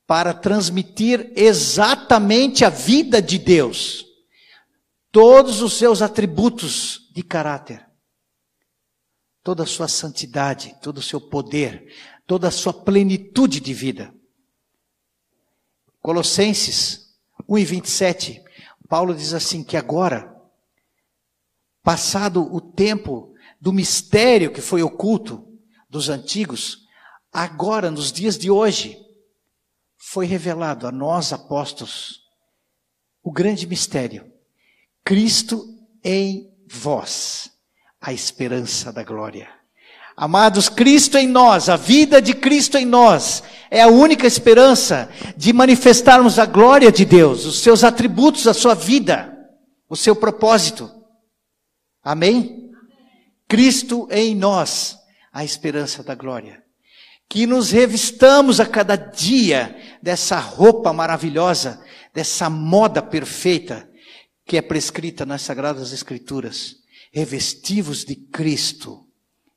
para 0.07 0.35
transmitir 0.35 1.33
exatamente 1.35 2.65
a 2.65 2.69
vida 2.69 3.23
de 3.23 3.39
Deus, 3.39 4.05
todos 5.11 5.63
os 5.63 5.75
seus 5.75 6.03
atributos 6.03 7.09
de 7.15 7.23
caráter, 7.23 7.87
toda 9.43 9.63
a 9.63 9.67
sua 9.67 9.89
santidade, 9.89 10.77
todo 10.83 10.99
o 10.99 11.03
seu 11.03 11.21
poder, 11.21 11.95
toda 12.27 12.49
a 12.49 12.51
sua 12.51 12.73
plenitude 12.73 13.61
de 13.61 13.75
vida. 13.75 14.15
Colossenses 16.01 17.15
1 17.49 17.59
e 17.59 17.65
27, 17.65 18.45
Paulo 18.89 19.15
diz 19.15 19.33
assim 19.33 19.63
que 19.63 19.77
agora, 19.77 20.35
passado 21.83 22.43
o 22.55 22.61
tempo 22.61 23.35
do 23.61 23.73
mistério 23.73 24.53
que 24.53 24.61
foi 24.61 24.83
oculto, 24.83 25.49
dos 25.89 26.09
antigos, 26.09 26.87
agora, 27.33 27.91
nos 27.91 28.11
dias 28.11 28.39
de 28.39 28.51
hoje, 28.51 28.99
foi 29.97 30.27
revelado 30.27 30.87
a 30.87 30.93
nós 30.93 31.33
apóstolos 31.33 32.23
o 33.23 33.31
grande 33.31 33.67
mistério: 33.67 34.33
Cristo 35.05 35.65
em 36.03 36.53
vós, 36.67 37.53
a 38.01 38.13
esperança 38.13 38.93
da 38.93 39.05
glória. 39.05 39.62
Amados, 40.17 40.69
Cristo 40.69 41.17
em 41.17 41.27
nós, 41.27 41.69
a 41.69 41.77
vida 41.77 42.21
de 42.21 42.35
Cristo 42.35 42.77
em 42.77 42.85
nós, 42.85 43.43
é 43.71 43.81
a 43.81 43.89
única 43.89 44.27
esperança 44.27 45.11
de 45.37 45.53
manifestarmos 45.53 46.39
a 46.39 46.45
glória 46.45 46.93
de 46.93 47.05
Deus, 47.05 47.47
os 47.47 47.61
seus 47.61 47.83
atributos, 47.83 48.47
a 48.47 48.53
sua 48.53 48.75
vida, 48.75 49.33
o 49.89 49.97
seu 49.97 50.15
propósito. 50.15 50.91
Amém? 52.03 52.71
Cristo 53.49 54.07
em 54.11 54.35
nós, 54.35 54.99
a 55.33 55.45
esperança 55.45 56.03
da 56.03 56.15
glória. 56.15 56.63
Que 57.29 57.47
nos 57.47 57.71
revistamos 57.71 58.61
a 58.61 58.67
cada 58.67 58.97
dia 58.97 59.75
dessa 60.03 60.39
roupa 60.39 60.93
maravilhosa, 60.93 61.83
dessa 62.13 62.51
moda 62.51 63.01
perfeita 63.01 63.89
que 64.45 64.59
é 64.59 64.63
prescrita 64.63 65.25
nas 65.25 65.41
Sagradas 65.41 65.93
Escrituras. 65.93 66.77
Revestivos 67.11 68.05
de 68.05 68.17
Cristo 68.17 69.07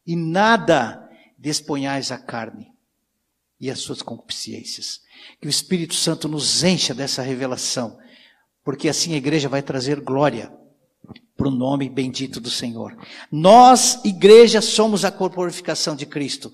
e 0.05 0.15
nada 0.15 1.01
desponhais 1.37 2.11
a 2.11 2.17
carne 2.17 2.67
e 3.59 3.69
as 3.69 3.79
suas 3.79 4.01
concupiscências. 4.01 5.01
Que 5.41 5.47
o 5.47 5.49
Espírito 5.49 5.95
Santo 5.95 6.27
nos 6.27 6.63
encha 6.63 6.93
dessa 6.93 7.21
revelação, 7.21 7.97
porque 8.63 8.89
assim 8.89 9.13
a 9.13 9.17
igreja 9.17 9.49
vai 9.49 9.61
trazer 9.61 9.99
glória 10.01 10.51
para 11.37 11.47
o 11.47 11.51
nome 11.51 11.89
bendito 11.89 12.39
do 12.39 12.49
Senhor. 12.49 12.97
Nós, 13.31 14.03
igreja, 14.05 14.61
somos 14.61 15.03
a 15.03 15.11
corporificação 15.11 15.95
de 15.95 16.05
Cristo. 16.05 16.51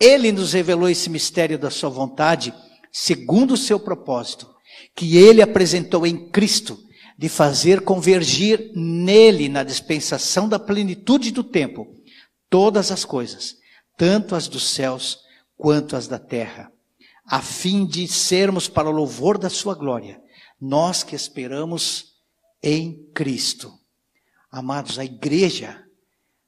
Ele 0.00 0.32
nos 0.32 0.52
revelou 0.52 0.88
esse 0.88 1.10
mistério 1.10 1.58
da 1.58 1.70
sua 1.70 1.90
vontade, 1.90 2.52
segundo 2.90 3.54
o 3.54 3.58
seu 3.58 3.78
propósito, 3.78 4.50
que 4.96 5.16
ele 5.16 5.42
apresentou 5.42 6.06
em 6.06 6.30
Cristo, 6.30 6.78
de 7.16 7.28
fazer 7.28 7.82
convergir 7.82 8.72
nele, 8.74 9.48
na 9.48 9.62
dispensação 9.62 10.48
da 10.48 10.58
plenitude 10.58 11.30
do 11.30 11.44
tempo, 11.44 11.86
todas 12.52 12.92
as 12.92 13.02
coisas, 13.02 13.56
tanto 13.96 14.34
as 14.34 14.46
dos 14.46 14.68
céus 14.68 15.20
quanto 15.56 15.96
as 15.96 16.06
da 16.06 16.18
terra, 16.18 16.70
a 17.24 17.40
fim 17.40 17.86
de 17.86 18.06
sermos 18.06 18.68
para 18.68 18.90
o 18.90 18.92
louvor 18.92 19.38
da 19.38 19.48
sua 19.48 19.74
glória, 19.74 20.20
nós 20.60 21.02
que 21.02 21.16
esperamos 21.16 22.12
em 22.62 23.10
Cristo. 23.14 23.72
Amados, 24.50 24.98
a 24.98 25.04
igreja, 25.04 25.82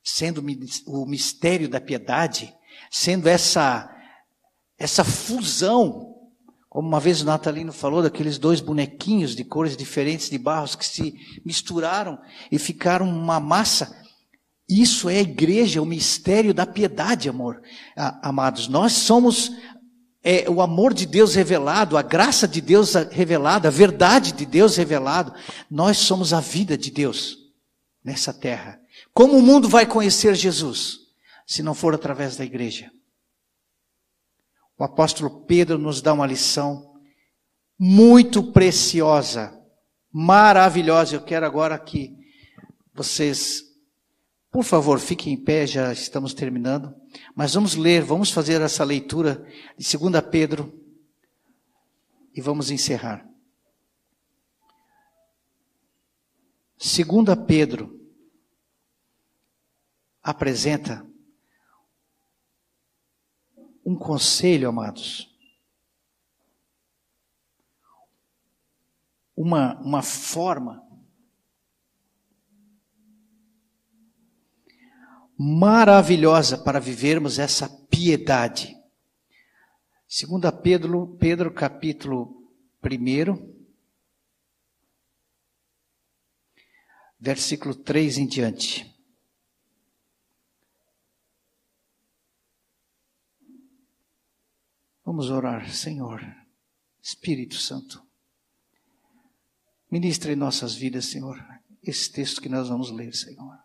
sendo 0.02 0.44
o 0.86 1.07
mistério 1.07 1.70
da 1.70 1.80
piedade, 1.80 2.55
sendo 2.90 3.26
essa, 3.26 3.90
essa 4.78 5.05
fusão, 5.05 6.12
como 6.68 6.86
uma 6.86 7.00
vez 7.00 7.22
o 7.22 7.24
Natalino 7.24 7.72
falou, 7.72 8.02
daqueles 8.02 8.36
dois 8.36 8.61
bonequinhos 8.61 9.34
de 9.34 9.42
cores 9.42 9.74
diferentes 9.74 10.28
de 10.28 10.36
barros 10.36 10.76
que 10.76 10.84
se 10.84 11.14
misturaram 11.46 12.18
e 12.52 12.59
ficaram 12.59 13.09
uma 13.09 13.40
massa. 13.40 14.03
Isso 14.69 15.09
é 15.11 15.19
a 15.19 15.23
igreja, 15.23 15.83
o 15.83 15.87
mistério 15.87 16.55
da 16.55 16.65
piedade, 16.65 17.29
amor. 17.29 17.62
Amados, 18.23 18.69
nós 18.69 18.93
somos 18.93 19.53
é 20.27 20.49
o 20.49 20.62
amor 20.62 20.95
de 20.95 21.05
Deus 21.05 21.35
revelado, 21.35 21.99
a 21.99 22.03
graça 22.03 22.49
de 22.49 22.62
Deus 22.62 22.95
revelada, 22.95 23.69
a 23.69 23.71
verdade 23.71 24.33
de 24.33 24.47
Deus 24.47 24.75
revelado. 24.75 25.35
Nós 25.71 25.99
somos 25.99 26.33
a 26.33 26.41
vida 26.41 26.79
de 26.79 26.91
Deus 26.91 27.37
nessa 28.03 28.33
terra. 28.33 28.81
Como 29.12 29.37
o 29.37 29.43
mundo 29.43 29.69
vai 29.69 29.85
conhecer 29.85 30.35
Jesus 30.35 31.01
se 31.47 31.62
não 31.62 31.75
for 31.75 31.95
através 31.95 32.37
da 32.37 32.45
igreja? 32.45 32.91
O 34.79 34.83
apóstolo 34.83 35.45
Pedro 35.45 35.77
nos 35.77 36.01
dá 36.01 36.15
uma 36.15 36.27
lição 36.27 36.95
muito 37.79 38.43
preciosa, 38.51 39.57
maravilhosa. 40.11 41.17
Eu 41.17 41.23
quero 41.23 41.45
agora 41.45 41.79
que 41.79 42.17
vocês, 42.95 43.62
por 44.55 44.62
favor, 44.62 45.00
fiquem 45.00 45.32
em 45.32 45.36
pé, 45.36 45.66
já 45.66 45.92
estamos 45.92 46.32
terminando. 46.32 46.94
Mas 47.34 47.55
vamos 47.55 47.74
ler, 47.74 48.05
vamos 48.05 48.30
fazer 48.30 48.61
essa 48.61 48.84
leitura 48.84 49.44
de 49.76 49.98
2 49.98 50.24
Pedro 50.30 50.80
e 52.32 52.40
vamos 52.40 52.70
encerrar. 52.70 53.28
2 56.78 57.44
Pedro 57.48 58.00
apresenta 60.22 61.05
um 63.84 63.96
conselho, 63.96 64.68
amados. 64.68 65.36
Uma, 69.34 69.74
uma 69.80 70.00
forma 70.00 70.84
maravilhosa 75.37 76.57
para 76.59 76.78
vivermos 76.78 77.39
essa 77.39 77.68
piedade. 77.89 78.76
Segunda 80.07 80.53
Pedro, 80.53 81.16
Pedro 81.18 81.53
capítulo 81.53 82.51
1, 82.82 83.55
versículo 87.18 87.74
3 87.74 88.18
em 88.18 88.26
diante. 88.26 88.95
Vamos 95.05 95.30
orar, 95.30 95.68
Senhor, 95.70 96.22
Espírito 97.03 97.57
Santo. 97.57 98.03
Ministra 99.91 100.32
em 100.32 100.37
nossas 100.37 100.74
vidas, 100.74 101.07
Senhor, 101.07 101.45
esse 101.82 102.11
texto 102.11 102.41
que 102.41 102.49
nós 102.49 102.68
vamos 102.68 102.91
ler, 102.91 103.14
Senhor. 103.14 103.64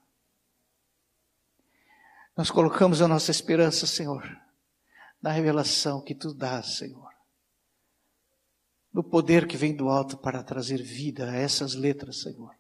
Nós 2.40 2.50
colocamos 2.50 3.02
a 3.02 3.08
nossa 3.10 3.32
esperança, 3.32 3.86
Senhor, 3.86 4.24
na 5.22 5.30
revelação 5.30 6.02
que 6.02 6.16
tu 6.16 6.34
dás, 6.34 6.78
Senhor. 6.78 7.14
No 8.94 9.04
poder 9.04 9.46
que 9.46 9.58
vem 9.58 9.76
do 9.76 9.90
alto 9.90 10.18
para 10.18 10.42
trazer 10.42 10.82
vida 10.82 11.30
a 11.30 11.36
essas 11.36 11.74
letras, 11.74 12.22
Senhor. 12.22 12.56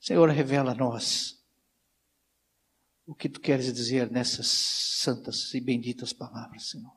Senhor, 0.00 0.30
revela 0.30 0.72
a 0.72 0.74
nós 0.74 1.38
o 3.04 3.14
que 3.14 3.28
tu 3.28 3.38
queres 3.38 3.70
dizer 3.70 4.10
nessas 4.10 4.46
santas 4.46 5.52
e 5.52 5.60
benditas 5.60 6.10
palavras, 6.10 6.70
Senhor. 6.70 6.96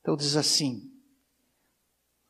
Então 0.00 0.16
diz 0.16 0.34
assim: 0.34 0.92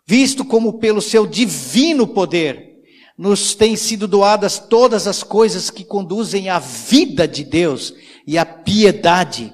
Visto 0.06 0.44
como 0.44 0.78
pelo 0.78 1.00
seu 1.00 1.26
divino 1.26 2.06
poder, 2.06 2.73
nos 3.16 3.54
têm 3.54 3.76
sido 3.76 4.08
doadas 4.08 4.58
todas 4.58 5.06
as 5.06 5.22
coisas 5.22 5.70
que 5.70 5.84
conduzem 5.84 6.48
à 6.48 6.58
vida 6.58 7.28
de 7.28 7.44
Deus 7.44 7.94
e 8.26 8.36
à 8.36 8.44
piedade, 8.44 9.52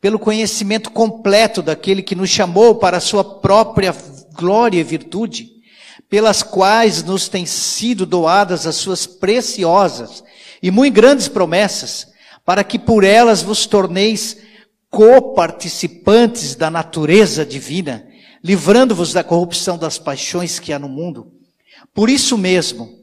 pelo 0.00 0.18
conhecimento 0.18 0.90
completo 0.90 1.62
daquele 1.62 2.02
que 2.02 2.14
nos 2.14 2.30
chamou 2.30 2.76
para 2.76 2.96
a 2.96 3.00
sua 3.00 3.22
própria 3.22 3.94
glória 4.34 4.80
e 4.80 4.84
virtude, 4.84 5.50
pelas 6.08 6.42
quais 6.42 7.02
nos 7.02 7.28
têm 7.28 7.46
sido 7.46 8.04
doadas 8.04 8.66
as 8.66 8.76
suas 8.76 9.06
preciosas 9.06 10.24
e 10.62 10.70
muito 10.70 10.94
grandes 10.94 11.28
promessas, 11.28 12.08
para 12.44 12.64
que 12.64 12.78
por 12.78 13.04
elas 13.04 13.42
vos 13.42 13.66
torneis 13.66 14.38
coparticipantes 14.90 16.54
da 16.54 16.70
natureza 16.70 17.46
divina, 17.46 18.06
livrando-vos 18.42 19.12
da 19.12 19.22
corrupção 19.22 19.78
das 19.78 19.98
paixões 19.98 20.58
que 20.58 20.72
há 20.72 20.78
no 20.78 20.88
mundo. 20.88 21.32
Por 21.94 22.10
isso 22.10 22.36
mesmo, 22.36 23.01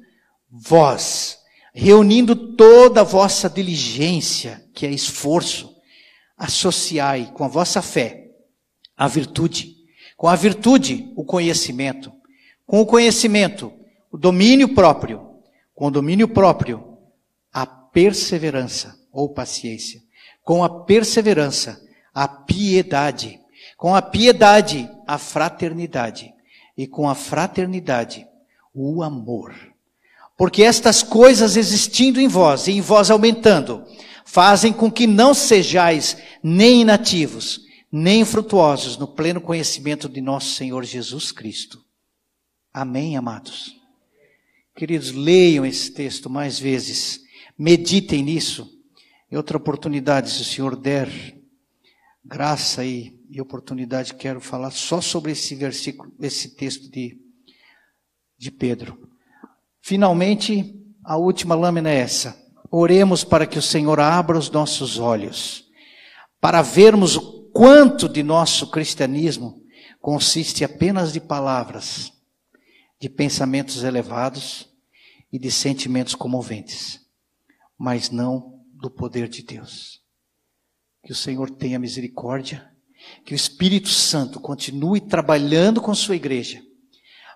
vós, 0.52 1.40
reunindo 1.74 2.36
toda 2.36 3.02
a 3.02 3.04
vossa 3.04 3.50
diligência, 3.50 4.66
que 4.74 4.86
é 4.86 4.90
esforço, 4.92 5.76
associai 6.38 7.32
com 7.34 7.44
a 7.44 7.48
vossa 7.48 7.82
fé 7.82 8.28
a 8.96 9.08
virtude, 9.08 9.78
com 10.18 10.28
a 10.28 10.36
virtude 10.36 11.14
o 11.16 11.24
conhecimento, 11.24 12.12
com 12.66 12.82
o 12.82 12.86
conhecimento 12.86 13.74
o 14.12 14.18
domínio 14.18 14.74
próprio, 14.74 15.36
com 15.74 15.88
o 15.88 15.92
domínio 15.92 16.28
próprio 16.28 16.98
a 17.54 17.66
perseverança 17.66 19.00
ou 19.12 19.30
paciência, 19.30 20.02
com 20.44 20.64
a 20.64 20.84
perseverança 20.84 21.82
a 22.14 22.28
piedade, 22.28 23.40
com 23.78 23.96
a 23.96 24.02
piedade 24.02 24.90
a 25.08 25.18
fraternidade 25.18 26.34
e 26.76 26.88
com 26.88 27.08
a 27.08 27.16
fraternidade 27.16 28.28
o 28.74 29.02
amor. 29.04 29.54
Porque 30.40 30.64
estas 30.64 31.04
coisas 31.04 31.58
existindo 31.58 32.18
em 32.18 32.26
vós 32.30 32.68
e 32.68 32.72
em 32.72 32.80
vós 32.80 33.12
aumentando, 33.12 33.86
fazem 34.24 34.72
com 34.72 34.90
que 34.90 35.06
não 35.06 35.34
sejais 35.34 36.16
nem 36.42 36.80
inativos, 36.80 37.60
nem 37.92 38.24
frutuosos 38.24 38.96
no 38.96 39.06
pleno 39.06 39.42
conhecimento 39.42 40.08
de 40.08 40.22
nosso 40.22 40.56
Senhor 40.56 40.86
Jesus 40.86 41.34
Cristo. 41.34 41.84
Amém, 42.74 43.18
amados? 43.18 43.76
Queridos, 44.78 45.12
leiam 45.12 45.66
esse 45.66 45.92
texto 45.92 46.30
mais 46.30 46.58
vezes, 46.58 47.20
meditem 47.58 48.24
nisso. 48.24 48.82
Em 49.30 49.36
outra 49.36 49.58
oportunidade, 49.58 50.32
se 50.32 50.42
o 50.42 50.46
Senhor 50.46 50.78
der 50.78 51.10
graça 52.24 52.86
e, 52.86 53.14
e 53.30 53.42
oportunidade, 53.42 54.14
quero 54.14 54.40
falar 54.40 54.72
só 54.72 55.02
sobre 55.02 55.34
esse 55.34 55.54
versículo, 55.54 56.14
esse 56.22 56.56
texto 56.56 56.90
de, 56.90 57.20
de 58.38 58.50
Pedro. 58.50 59.09
Finalmente, 59.90 60.80
a 61.04 61.18
última 61.18 61.56
lâmina 61.56 61.90
é 61.90 61.96
essa. 61.96 62.40
Oremos 62.70 63.24
para 63.24 63.48
que 63.48 63.58
o 63.58 63.62
Senhor 63.62 64.00
abra 64.00 64.38
os 64.38 64.48
nossos 64.52 65.00
olhos, 65.00 65.66
para 66.40 66.62
vermos 66.62 67.16
o 67.16 67.50
quanto 67.50 68.08
de 68.08 68.22
nosso 68.22 68.70
cristianismo 68.70 69.64
consiste 70.00 70.64
apenas 70.64 71.12
de 71.12 71.20
palavras, 71.20 72.14
de 73.02 73.10
pensamentos 73.10 73.82
elevados 73.82 74.70
e 75.34 75.40
de 75.40 75.50
sentimentos 75.50 76.14
comoventes, 76.14 77.00
mas 77.76 78.12
não 78.12 78.62
do 78.72 78.92
poder 78.92 79.28
de 79.28 79.42
Deus. 79.42 80.04
Que 81.04 81.14
o 81.14 81.16
Senhor 81.16 81.50
tenha 81.50 81.80
misericórdia, 81.80 82.72
que 83.26 83.34
o 83.34 83.36
Espírito 83.36 83.90
Santo 83.90 84.40
continue 84.40 85.02
trabalhando 85.02 85.82
com 85.82 85.96
sua 85.96 86.16
igreja, 86.16 86.62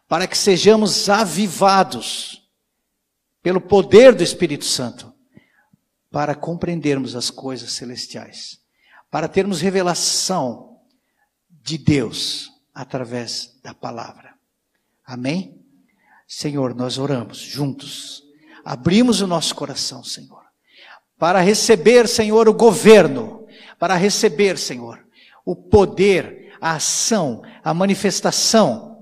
para 0.08 0.28
que 0.28 0.38
sejamos 0.38 1.10
avivados 1.10 2.43
pelo 3.44 3.60
poder 3.60 4.16
do 4.16 4.24
Espírito 4.24 4.64
Santo, 4.64 5.14
para 6.10 6.34
compreendermos 6.34 7.16
as 7.16 7.30
coisas 7.30 7.74
celestiais, 7.74 8.58
para 9.12 9.28
termos 9.28 9.60
revelação 9.60 10.80
de 11.50 11.78
Deus 11.78 12.50
através 12.74 13.60
da 13.62 13.74
palavra. 13.74 14.34
Amém? 15.06 15.62
Senhor, 16.26 16.74
nós 16.74 16.98
oramos 16.98 17.38
juntos, 17.38 18.24
abrimos 18.64 19.20
o 19.20 19.28
nosso 19.28 19.54
coração, 19.54 20.04
Senhor, 20.04 20.44
para 21.20 21.41
receber, 21.41 22.08
Senhor, 22.08 22.48
o 22.48 22.54
governo, 22.54 23.46
para 23.78 23.96
receber, 23.96 24.58
Senhor, 24.58 25.06
o 25.46 25.56
poder, 25.56 26.56
a 26.62 26.76
ação, 26.76 27.44
a 27.62 27.74
manifestação 27.74 28.93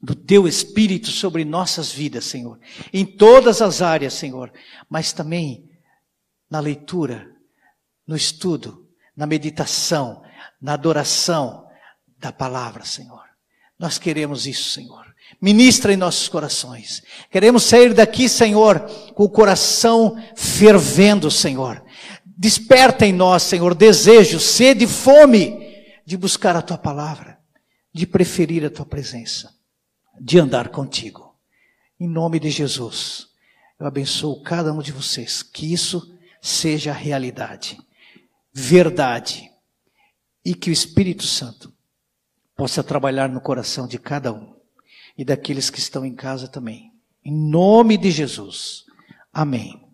do 0.00 0.14
teu 0.14 0.46
Espírito 0.46 1.08
sobre 1.08 1.44
nossas 1.44 1.92
vidas, 1.92 2.24
Senhor, 2.24 2.58
em 2.92 3.04
todas 3.04 3.60
as 3.60 3.82
áreas, 3.82 4.14
Senhor, 4.14 4.52
mas 4.88 5.12
também 5.12 5.68
na 6.48 6.60
leitura, 6.60 7.28
no 8.06 8.16
estudo, 8.16 8.86
na 9.16 9.26
meditação, 9.26 10.22
na 10.62 10.74
adoração 10.74 11.66
da 12.16 12.32
palavra, 12.32 12.84
Senhor. 12.84 13.24
Nós 13.78 13.98
queremos 13.98 14.46
isso, 14.46 14.70
Senhor. 14.70 15.06
Ministra 15.40 15.92
em 15.92 15.96
nossos 15.96 16.28
corações. 16.28 17.02
Queremos 17.30 17.64
sair 17.64 17.92
daqui, 17.92 18.28
Senhor, 18.28 18.80
com 19.14 19.24
o 19.24 19.28
coração 19.28 20.16
fervendo, 20.34 21.30
Senhor. 21.30 21.84
Desperta 22.24 23.04
em 23.04 23.12
nós, 23.12 23.42
Senhor, 23.42 23.74
desejo, 23.74 24.40
sede, 24.40 24.86
fome 24.86 25.84
de 26.06 26.16
buscar 26.16 26.56
a 26.56 26.62
tua 26.62 26.78
palavra, 26.78 27.38
de 27.92 28.06
preferir 28.06 28.64
a 28.64 28.70
tua 28.70 28.86
presença 28.86 29.57
de 30.20 30.38
andar 30.38 30.68
contigo. 30.68 31.34
Em 31.98 32.08
nome 32.08 32.38
de 32.38 32.50
Jesus, 32.50 33.28
eu 33.78 33.86
abençoo 33.86 34.42
cada 34.42 34.72
um 34.72 34.80
de 34.80 34.92
vocês, 34.92 35.42
que 35.42 35.72
isso 35.72 36.16
seja 36.40 36.92
realidade, 36.92 37.78
verdade 38.52 39.50
e 40.44 40.54
que 40.54 40.70
o 40.70 40.72
Espírito 40.72 41.24
Santo 41.24 41.72
possa 42.56 42.82
trabalhar 42.82 43.28
no 43.28 43.40
coração 43.40 43.86
de 43.86 43.98
cada 43.98 44.32
um 44.32 44.54
e 45.16 45.24
daqueles 45.24 45.70
que 45.70 45.78
estão 45.78 46.04
em 46.04 46.14
casa 46.14 46.48
também. 46.48 46.92
Em 47.24 47.32
nome 47.32 47.96
de 47.96 48.10
Jesus. 48.10 48.84
Amém. 49.32 49.87